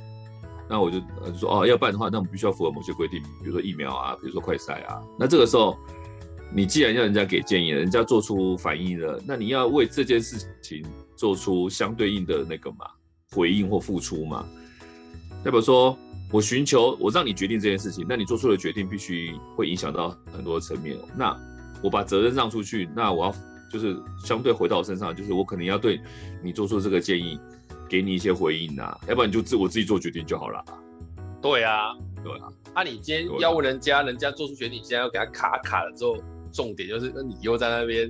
[0.69, 5.77] 那我就呃说，哦，要办的话，那我们必须要符合某些规定，比如说疫苗啊，比如说快筛啊，那这个时候。
[6.53, 12.85] 你既然要人家给建议，人家做出反应了，那你要为这件事情做出相对应的那个嘛
[13.31, 14.47] 回应或付出嘛？
[15.43, 15.97] 代表说
[16.31, 20.95] 我寻求我让你决定这件事情，那你做出的决定必须会影响到很多层面。
[21.17, 21.35] 那
[21.81, 23.35] 我把责任让出去，那我要
[23.69, 25.99] 就是相对回到我身上，就是我可能要对
[26.41, 27.37] 你做出这个建议，
[27.89, 30.63] 给你一些回应啊，要不然你就自我自己做决定就好了。
[31.41, 31.93] 对啊，
[32.23, 32.47] 对啊。
[32.73, 36.17] 那、啊、你今天要问人家，人家做出决定，你现在要给他卡卡了之后。
[36.53, 38.09] 重点就是，那你又在那边，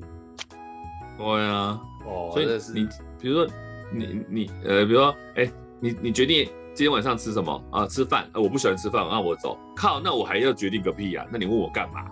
[1.18, 2.88] 对啊，哦，所以你
[3.20, 3.48] 比如说
[3.92, 7.88] 你你呃，比如说哎、欸，你你决定今天晚上吃什么啊？
[7.88, 8.30] 吃饭？
[8.34, 9.58] 啊，我不喜欢吃饭，啊我走。
[9.76, 11.26] 靠，那我还要决定个屁呀？
[11.32, 12.06] 那你问我干嘛？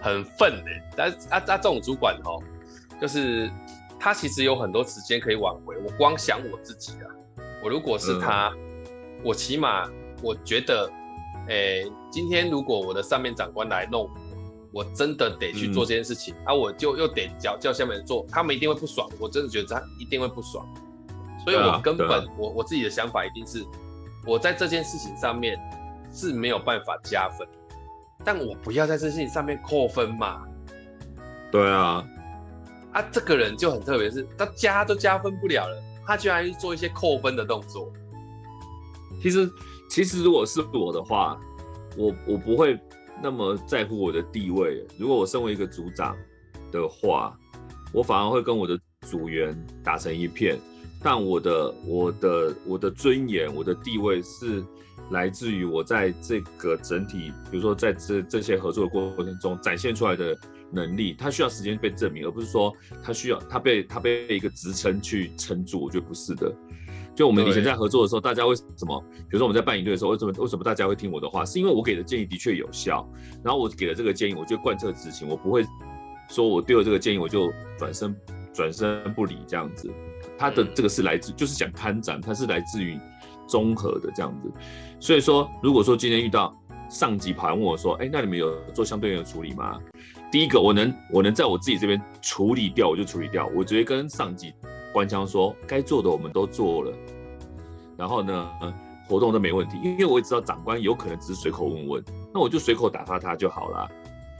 [0.00, 0.70] 很愤呢。
[0.96, 2.42] 但是啊啊，这种主管哦，
[3.00, 3.48] 就是
[3.98, 5.76] 他其实有很多时间可以挽回。
[5.78, 7.06] 我光想我自己啊，
[7.62, 9.88] 我如果是他，嗯、我起码
[10.22, 10.90] 我觉得，
[11.48, 14.08] 哎、欸，今天如果我的上面长官来弄。
[14.70, 19.08] 我真的得去做这件事情，嗯、啊，我就又得叫叫下面人做，他们一定会不爽。
[19.18, 20.62] 我真的觉得他一定会不爽，
[21.42, 23.64] 所以我根本、啊啊、我我自己的想法一定是，
[24.26, 25.58] 我在这件事情上面
[26.12, 27.48] 是没有办法加分，
[28.22, 30.44] 但我不要在这件事情上面扣分嘛。
[31.50, 32.06] 对啊，
[32.98, 37.92] 啊，这个人就很特别，是他加都加分不了了，他居然做一些扣分的动作。
[39.22, 39.48] 其实
[39.88, 41.38] 其实如果是我的话，
[41.96, 42.78] 我我不会。
[43.20, 46.16] 那么在乎我的地位，如果我身为一个组长
[46.70, 47.36] 的话，
[47.92, 50.56] 我反而会跟我的组员打成一片。
[51.02, 54.64] 但我的、我的、我的尊严、我的地位是
[55.10, 60.38] 来自于我在这个整体，比如说在这这些合作的过程中展现出来的
[60.70, 65.82] 能力，他需要时间被证明，而不是说他需要他被他被一个职称去撑住。
[65.82, 66.52] 我觉得不是的。
[67.14, 69.02] 就我们以前在合作的时候，大家为什么？
[69.12, 71.44] 比如说我们在办营队的时候，为什么为什么大家会听我的话？
[71.44, 73.04] 是因为我给的建议的确有效，
[73.42, 75.64] 然后我给了这个建议，我就贯彻执行，我不会
[76.28, 78.14] 说我丢了这个建议我就转身
[78.54, 79.90] 转身不理这样子。
[80.38, 82.96] 他的这个是来自，就是讲看展，他是来自于
[83.48, 84.48] 综合的这样子。
[85.00, 86.56] 所以说，如果说今天遇到
[86.88, 89.80] 上级盘问我说，哎，那你们有做相对应的处理吗？
[90.30, 94.52] 第一个，我能我能在我自己这边处理掉，我就处理掉，我直接跟上级。
[94.92, 96.92] 官腔说：“该做的我们都做了，
[97.96, 98.50] 然后呢，
[99.06, 99.78] 活动都没问题。
[99.82, 103.88] 因为我也知道长官有可能只是随口问问，那我就随口打发他就好了。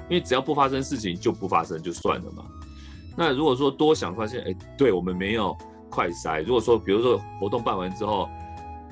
[0.09, 2.45] 因为只要不发生事情就不发生就算了嘛。
[3.16, 5.57] 那如果说多想发现，哎，对我们没有
[5.91, 6.43] 快筛。
[6.43, 8.28] 如果说比如说活动办完之后，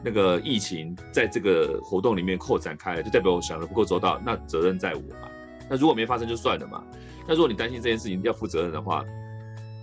[0.04, 5.28] 那个疫情在这个活动里面扩展开了，就代表我想的不够周到，那责任在我嘛。
[5.68, 6.82] 那如果没发生就算了嘛。
[7.26, 9.04] 那如果你担心这件事情要负责任的话。”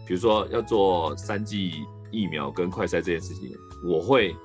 [0.05, 3.55] 比如说要做三剂疫苗跟快筛这件事情，
[3.85, 4.35] 我会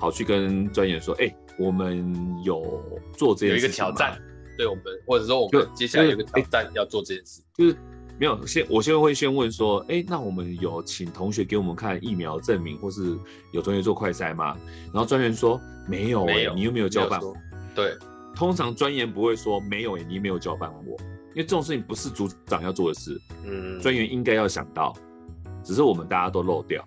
[0.00, 2.12] 跑去跟专员说，哎、欸，我们
[2.42, 2.82] 有
[3.16, 4.20] 做这件事情，有一个挑战，
[4.58, 7.76] 对我们，或者说我们接下来有一个挑战要做这件事，就是
[8.18, 13.16] 没有先，我先会先问说，哎、欸，那我们有请同学给我们看疫苗证明，或是
[13.52, 14.58] 有同学做快筛吗？
[14.92, 17.20] 然后专员说没有、欸，没有，你又没有交办，
[17.72, 17.96] 对，
[18.40, 20.96] 通常专员不会说没有、欸，你没有交办我。
[21.34, 24.94] 因为这种事情不是组长要做的事，嗯，专员应该要想到，
[25.62, 26.82] 只是我们大家都漏掉，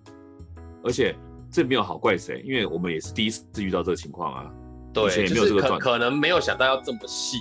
[0.84, 1.16] 而且
[1.52, 4.52] 这没有好怪谁，因为我们也是第一次遇到这个情况啊，
[4.92, 7.38] 对，也没有这个可可能没有想到要这么细，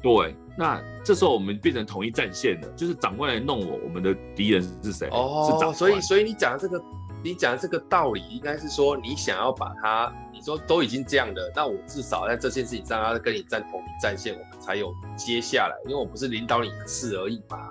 [0.00, 5.08] 对，那这时候我们变成统一战线了，就是长官来弄我，我们的敌人是谁？
[5.10, 6.80] 哦，是长官，所以所以你讲的这个，
[7.22, 10.12] 你讲的这个道理，应该是说你想要把它。
[10.30, 15.74] 你说都已经这样了，那我至少在这件事情上要跟你站同一战线，我们才有接下来。
[15.84, 17.70] 因为我不是领导你一次而已嘛，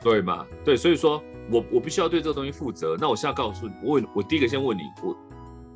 [0.00, 0.46] 对嘛？
[0.64, 2.96] 对，所以说我我必须要对这个东西负责。
[2.96, 5.16] 那我现在告诉你，我我第一个先问你，我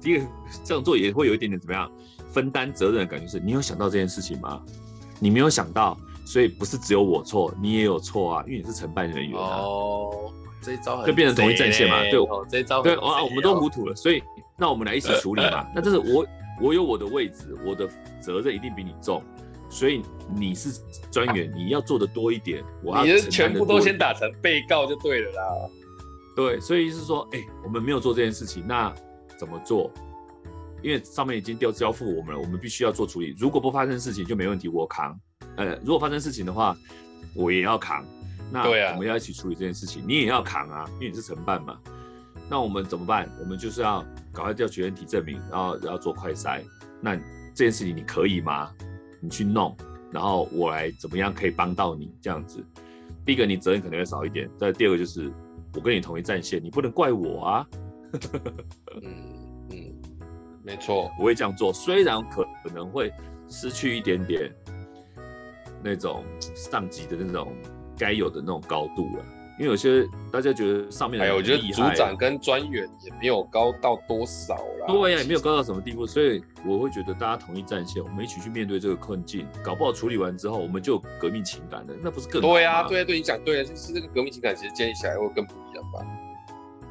[0.00, 0.26] 第一个
[0.62, 1.90] 这样做也会有一点点怎么样
[2.28, 4.62] 分担责任的感觉是，你有想到这件事情吗？
[5.18, 9.56] 你没有想到，所以不是只有我错，你也有错啊，因为你是承办人员啊。
[9.56, 10.32] 哦，
[10.64, 12.00] 这一招就变成同一战线嘛？
[12.10, 14.22] 对，哦、这一招对啊，我们都糊涂了，所以。
[14.56, 15.66] 那我们来一起处理嘛？
[15.74, 16.24] 那这是我，
[16.62, 17.88] 我有我的位置，我的
[18.20, 19.20] 责任一定比你重，
[19.68, 20.00] 所以
[20.32, 22.62] 你是专员，你要做的多一点。
[22.80, 25.42] 我要你是全部都先打成被告就对了啦。
[26.36, 28.94] 对，所以是说，哎、欸，我们没有做这件事情，那
[29.36, 29.90] 怎么做？
[30.84, 33.34] 因为上面已经调交付我们了，我们必须要做处理。
[33.36, 35.18] 如果不发生事情就没问题，我扛。
[35.56, 36.76] 呃，如果发生事情的话，
[37.34, 38.06] 我也要扛。
[38.54, 41.76] 那我们要一起处理这件事情，你也要扛啊，因为你是承办嘛。
[42.48, 43.28] 那我们怎么办？
[43.40, 44.00] 我们就是要
[44.32, 46.62] 赶快调学员体证明，然后要做快筛。
[47.00, 48.70] 那这件事情你可以吗？
[49.20, 49.76] 你去弄，
[50.12, 52.14] 然后我来怎么样可以帮到你？
[52.20, 52.64] 这样子，
[53.26, 55.32] 第一个你责任可能会少一点，再第二个就是
[55.74, 57.66] 我跟你同一战线，你不能怪我啊。
[59.02, 59.94] 嗯嗯，
[60.62, 63.12] 没错，我会这样做，虽然可可能会
[63.48, 64.52] 失去一点点
[65.82, 66.22] 那种
[66.54, 67.52] 上级的那种
[67.98, 69.24] 该有的那种高度了。
[69.56, 74.86] 因为有些大家觉得上面的，哎，我觉得组长跟专员也没有高到多少啦。
[74.88, 82.42] 对呀，也没有高到什么地步，所以我会觉得大家统一战线，我们一起去面对这个困境，搞不好处理完之后，我们就有革命情感了，那不是更？
[82.42, 86.04] 对呀，对呀，对你讲对了，就是这个革命情感其实建立起来会更不一样吧？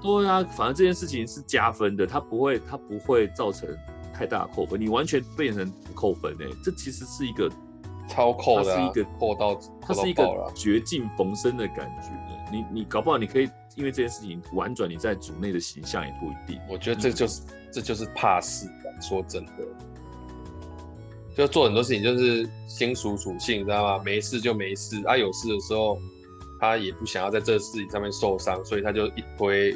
[0.02, 3.68] 对啊，反正这件事情是加分的，它不会，它不会造成
[4.14, 7.52] 太大的扣分，你完全变成不扣分哎，这其实是一个
[8.08, 12.10] 超扣的，是一个扣到，它是一个绝境逢生的感觉。
[12.52, 16.62] 你你搞不好你可以因为这件事情婉转你在组内的形象也不一定。
[16.70, 19.02] 我觉得这就是、嗯、这就是怕事吧。
[19.02, 19.52] 说真的，
[21.36, 24.04] 就做很多事情就是先属属性，你知道吗？
[24.06, 25.98] 没事就没事，啊有事的时候
[26.60, 29.72] 他也不想要在这个事情上面受伤，所以他就一推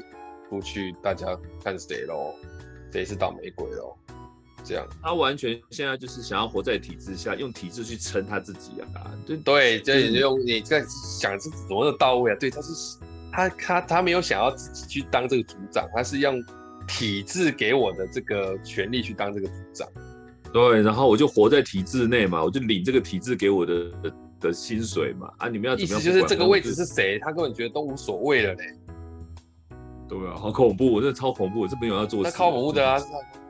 [0.50, 1.28] 出去，大家
[1.64, 2.34] 看谁喽，
[2.94, 3.98] 谁是倒霉鬼喽。
[4.68, 9.12] 这样，他完全现在就是想要活在体制下，用体制去撑他自己啊！
[9.26, 10.84] 对对，就用你在
[11.20, 12.38] 想是怎么的到位啊？
[12.40, 12.98] 对，他是
[13.32, 16.44] 他他他没有想要自己去当这个组长，他是用
[16.88, 19.88] 体制给我的这个权利去当这个组长。
[20.52, 23.92] 对，然后我就活在体制内嘛，我就领这个体制给我的
[24.40, 25.32] 的，薪水嘛。
[25.38, 26.00] 啊，你们要怎么样？
[26.00, 28.64] 意思就是这个位置是谁，他根本觉得都无所谓了嘞。
[30.10, 30.90] 对啊，好恐怖！
[30.94, 32.32] 我真的超恐怖，我这朋友要做事。
[32.32, 32.98] 他超恐怖的啊，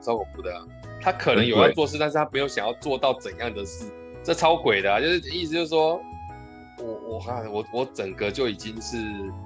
[0.02, 0.66] 超恐怖的啊。
[1.08, 3.86] 他可能有在做事，但是他没有想要做到怎样的事，
[4.22, 5.00] 这超鬼的啊！
[5.00, 6.02] 就是意思就是说，
[6.80, 8.98] 我我看我我整个就已经是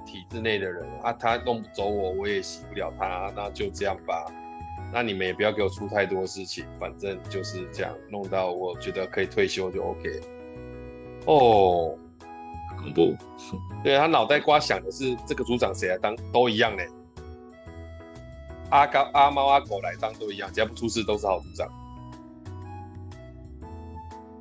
[0.04, 4.26] 体制内的人了啊，他弄不走我，我也洗不了他，那就这样吧。
[4.92, 10.20] 那你们也不要给我出太多事情，反正就是这样弄到我觉得可以退休就 OK。
[11.26, 11.96] 哦，
[12.76, 13.14] 恐怖。
[13.84, 16.88] 对，他脑袋瓜想的是这个组长谁来当都一样嘞。
[18.72, 21.68] 阿高、阿猫、阿狗来当都一样，只要不出事都是好组长。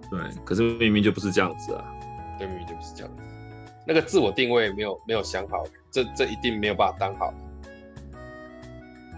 [0.09, 1.86] 对，可是明明就不是这样子啊！
[2.39, 3.21] 对，明明就不是这样子。
[3.86, 7.34] 那个自我定位没有没有想好，这这一定没有办法当好。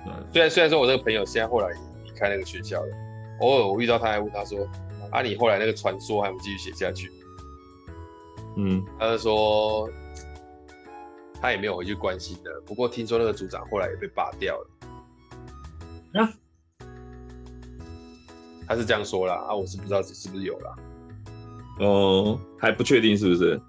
[0.04, 1.70] 对，虽然虽然说我这个朋友现在后来
[2.04, 2.96] 离开那个学校了，
[3.42, 4.68] 偶尔我遇到他还问他说
[5.14, 7.12] ：“啊，你后来那个传说还没继续写下去？”
[8.58, 9.88] 嗯，他就说
[11.40, 12.52] 他也没有回去关心的。
[12.66, 14.70] 不过听说那个组长后来也被罢掉了。
[16.14, 16.34] 啊，
[18.68, 20.76] 他是这样说啦，啊，我是不知道是不是有啦，
[21.80, 23.60] 哦，还不确定是不是？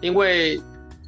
[0.00, 0.60] 因为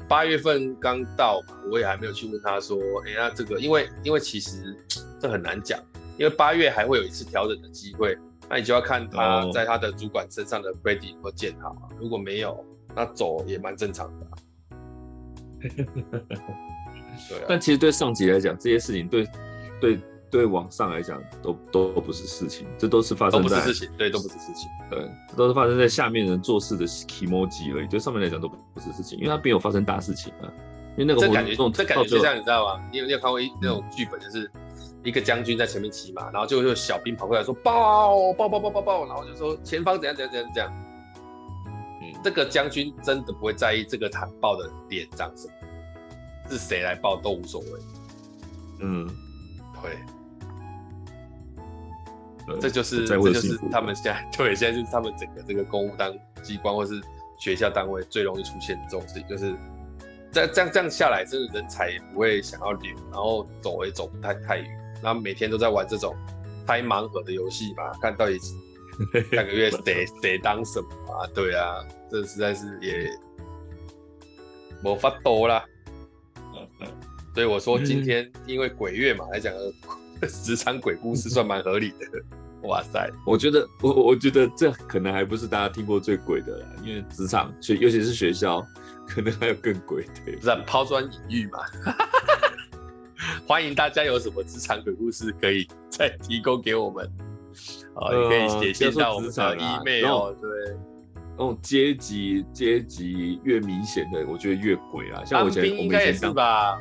[0.09, 2.77] 八月份刚到嘛，我也还没有去问他说，
[3.07, 4.77] 哎、欸，那这个，因为因为其实
[5.21, 5.79] 这很难讲，
[6.19, 8.19] 因为八月还会有一次调整的机会，
[8.49, 12.65] 那你就要看他在他的主管身上的 credit 有没有建好，如果没有，
[12.97, 14.33] 那走也蛮正常的、啊。
[17.29, 19.29] 对、啊，但其实对上级来讲，这些事情对
[19.81, 20.01] 对
[20.31, 30.47] 对往上来讲都都不是事情，这都是发生在都不是事情，对，都不是事情，对，都是发生在下面人做事的 kimoji 而已，对上面来讲都不是事情，因为他没有发生大事情啊。
[30.97, 32.83] 因为那个这感觉，这感觉就像你知道吗？
[32.93, 34.51] 你有你有看过一那种剧本，就是
[35.05, 40.73] 一个将军在前面骑马，然后就会有小兵跑过来说报报报报报报，然后就说前方怎样怎样怎样怎样。
[42.03, 45.55] 嗯，这个将军真的不会在意这个他报的脸长什么，
[46.51, 47.69] 是谁来报都无所谓。
[48.81, 49.09] 嗯，
[49.81, 49.97] 对。
[52.61, 56.13] 这就是这就是他们现在对，现在就是他们整个这个公务当
[56.43, 57.01] 机关或是
[57.39, 59.55] 学校单位最容易出现的这种事情，就是。
[60.33, 66.15] 这样这样这样下来，真的人才也不会想要留，然后走也走不太太远，然后每天都在玩这种
[66.65, 68.39] 猜盲盒的游戏嘛，看到底
[69.35, 71.27] 下个月得得当什么啊？
[71.35, 73.11] 对啊，这实在是也
[74.85, 75.65] 没法多啦。
[77.35, 79.73] 所以我说今天因为鬼月嘛，来讲个
[80.43, 82.07] 职场鬼故事算蛮合理的。
[82.69, 88.65] 哇塞，我觉得我我觉得这可能还不是大家听过最鬼的啦，因为职场学尤其是学校。
[89.13, 91.11] 可能还有更鬼的，不是抛砖引
[91.41, 91.59] 玉嘛？
[93.45, 97.05] 欢迎大家有什么职场鬼故事可以再提供给我们，
[97.97, 100.33] 啊、呃，也可以写信到我们的 email。
[100.35, 100.49] 对，
[101.37, 105.25] 那种阶级阶级越明显的，我觉得越鬼啊。
[105.25, 106.79] 像我以前，应该也是吧？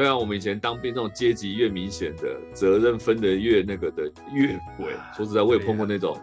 [0.00, 4.94] 对啊，我们以前当兵，这种阶级越明显的，责任分得越那个的越鬼。
[5.14, 6.18] 说实在，我也碰过那种。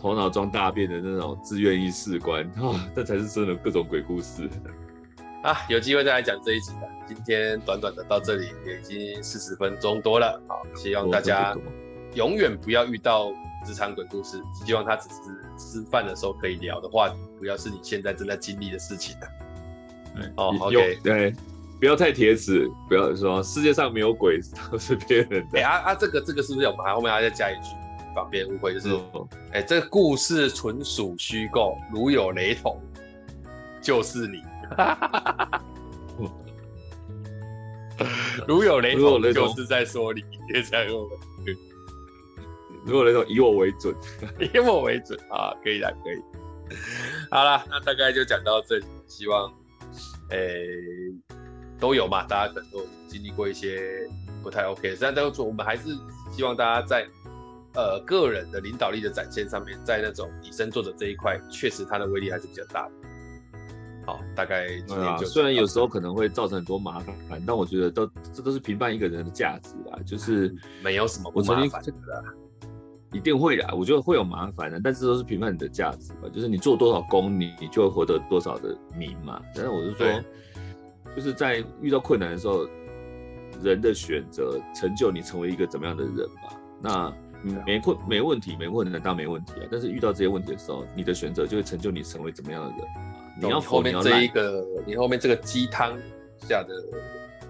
[0.00, 4.48] 头脑装大便的那种自愿意士官啊， 这才是真的各种鬼故事
[5.42, 5.56] 啊！
[5.68, 6.88] 有机会再来讲这一集的。
[7.04, 11.52] 今天短短的到这里也已经四十分钟多了，好，希望大家
[12.14, 13.32] 永远不要遇到
[13.66, 15.14] 职场鬼故事，希望他只是
[15.58, 19.28] 吃饭的时候可以聊的话题，不要是你现在正在经历的事情的。
[20.36, 21.34] 哦，OK，对，
[21.78, 25.58] 不要太铁齿，不要说世界上没有鬼，都是骗人的。
[25.58, 27.70] 哎啊啊，这个这个是不是我们还后面还要再加一句？
[28.14, 28.94] 方便误会就是，
[29.52, 32.80] 哎、欸，这个故事纯属虚构，如有雷同，
[33.80, 34.42] 就是你。
[38.48, 40.24] 如有雷同，就是在说你。
[40.48, 41.08] 别这样用。
[42.84, 43.94] 如果雷同，以我为准，
[44.40, 46.20] 以我为准啊，可以的，可以。
[47.30, 48.86] 好了，那大概就讲到这里。
[49.06, 49.52] 希望，
[50.30, 50.66] 哎、欸，
[51.78, 54.08] 都有嘛，大家可能都经历过一些
[54.42, 55.96] 不太 OK，但但是我们还是
[56.30, 57.06] 希望大家在。
[57.74, 62.92] 呃，个人的领导力的展现上面，在那种以身作则这一块，确实它的威力还是比较大的。
[64.04, 67.14] 好，大概今天就、啊、虽然有时候可能会造成很多麻烦，
[67.46, 70.52] 但我觉得都这都是评判一个人的价值啊，就是
[70.82, 71.92] 没有什么不麻烦的，
[73.12, 79.40] 一定会的，我觉得会有麻烦的，但是都是评判你的价值吧，就是你做多少功，你你就会获得多少的名嘛。
[79.54, 80.06] 但是我是说，
[81.18, 82.64] 就是在遇到困难的时候，
[83.60, 86.52] 人的选择成就你成为一个怎么样的人嘛。
[86.80, 87.12] 那
[87.66, 89.66] 没困没问题，没困难当然没问题啊。
[89.68, 92.78] 但是遇到这些问题的时候，你的选择就会成就你成为怎么样的人。
[93.42, 95.98] 你要后面这一个，你后面这个鸡汤
[96.38, 96.72] 下的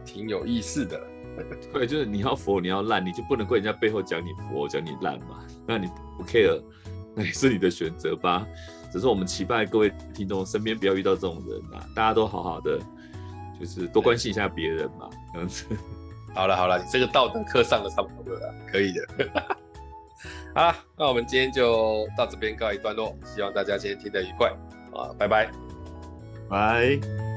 [0.02, 0.98] 挺有意思的。
[1.70, 5.44] 对，就是你要佛，你要烂，你就不能怪人家背后讲你佛，讲你烂嘛。
[5.66, 6.58] 那你不 care，
[7.14, 8.46] 那也是你的选择吧。
[8.90, 12.78] 只是我们期待各位听众身边不要遇到这种人啊，大家都好好的，
[13.58, 15.64] 就是多关心一下别人嘛，这样子。
[16.34, 19.06] 好了好了，你这个道德课上的差不多了，可以的。
[20.54, 24.48] 好了，那我们今天就到这边告一段落，希望大家今天听得愉快
[24.94, 25.50] 啊，拜拜，
[26.48, 27.27] 拜。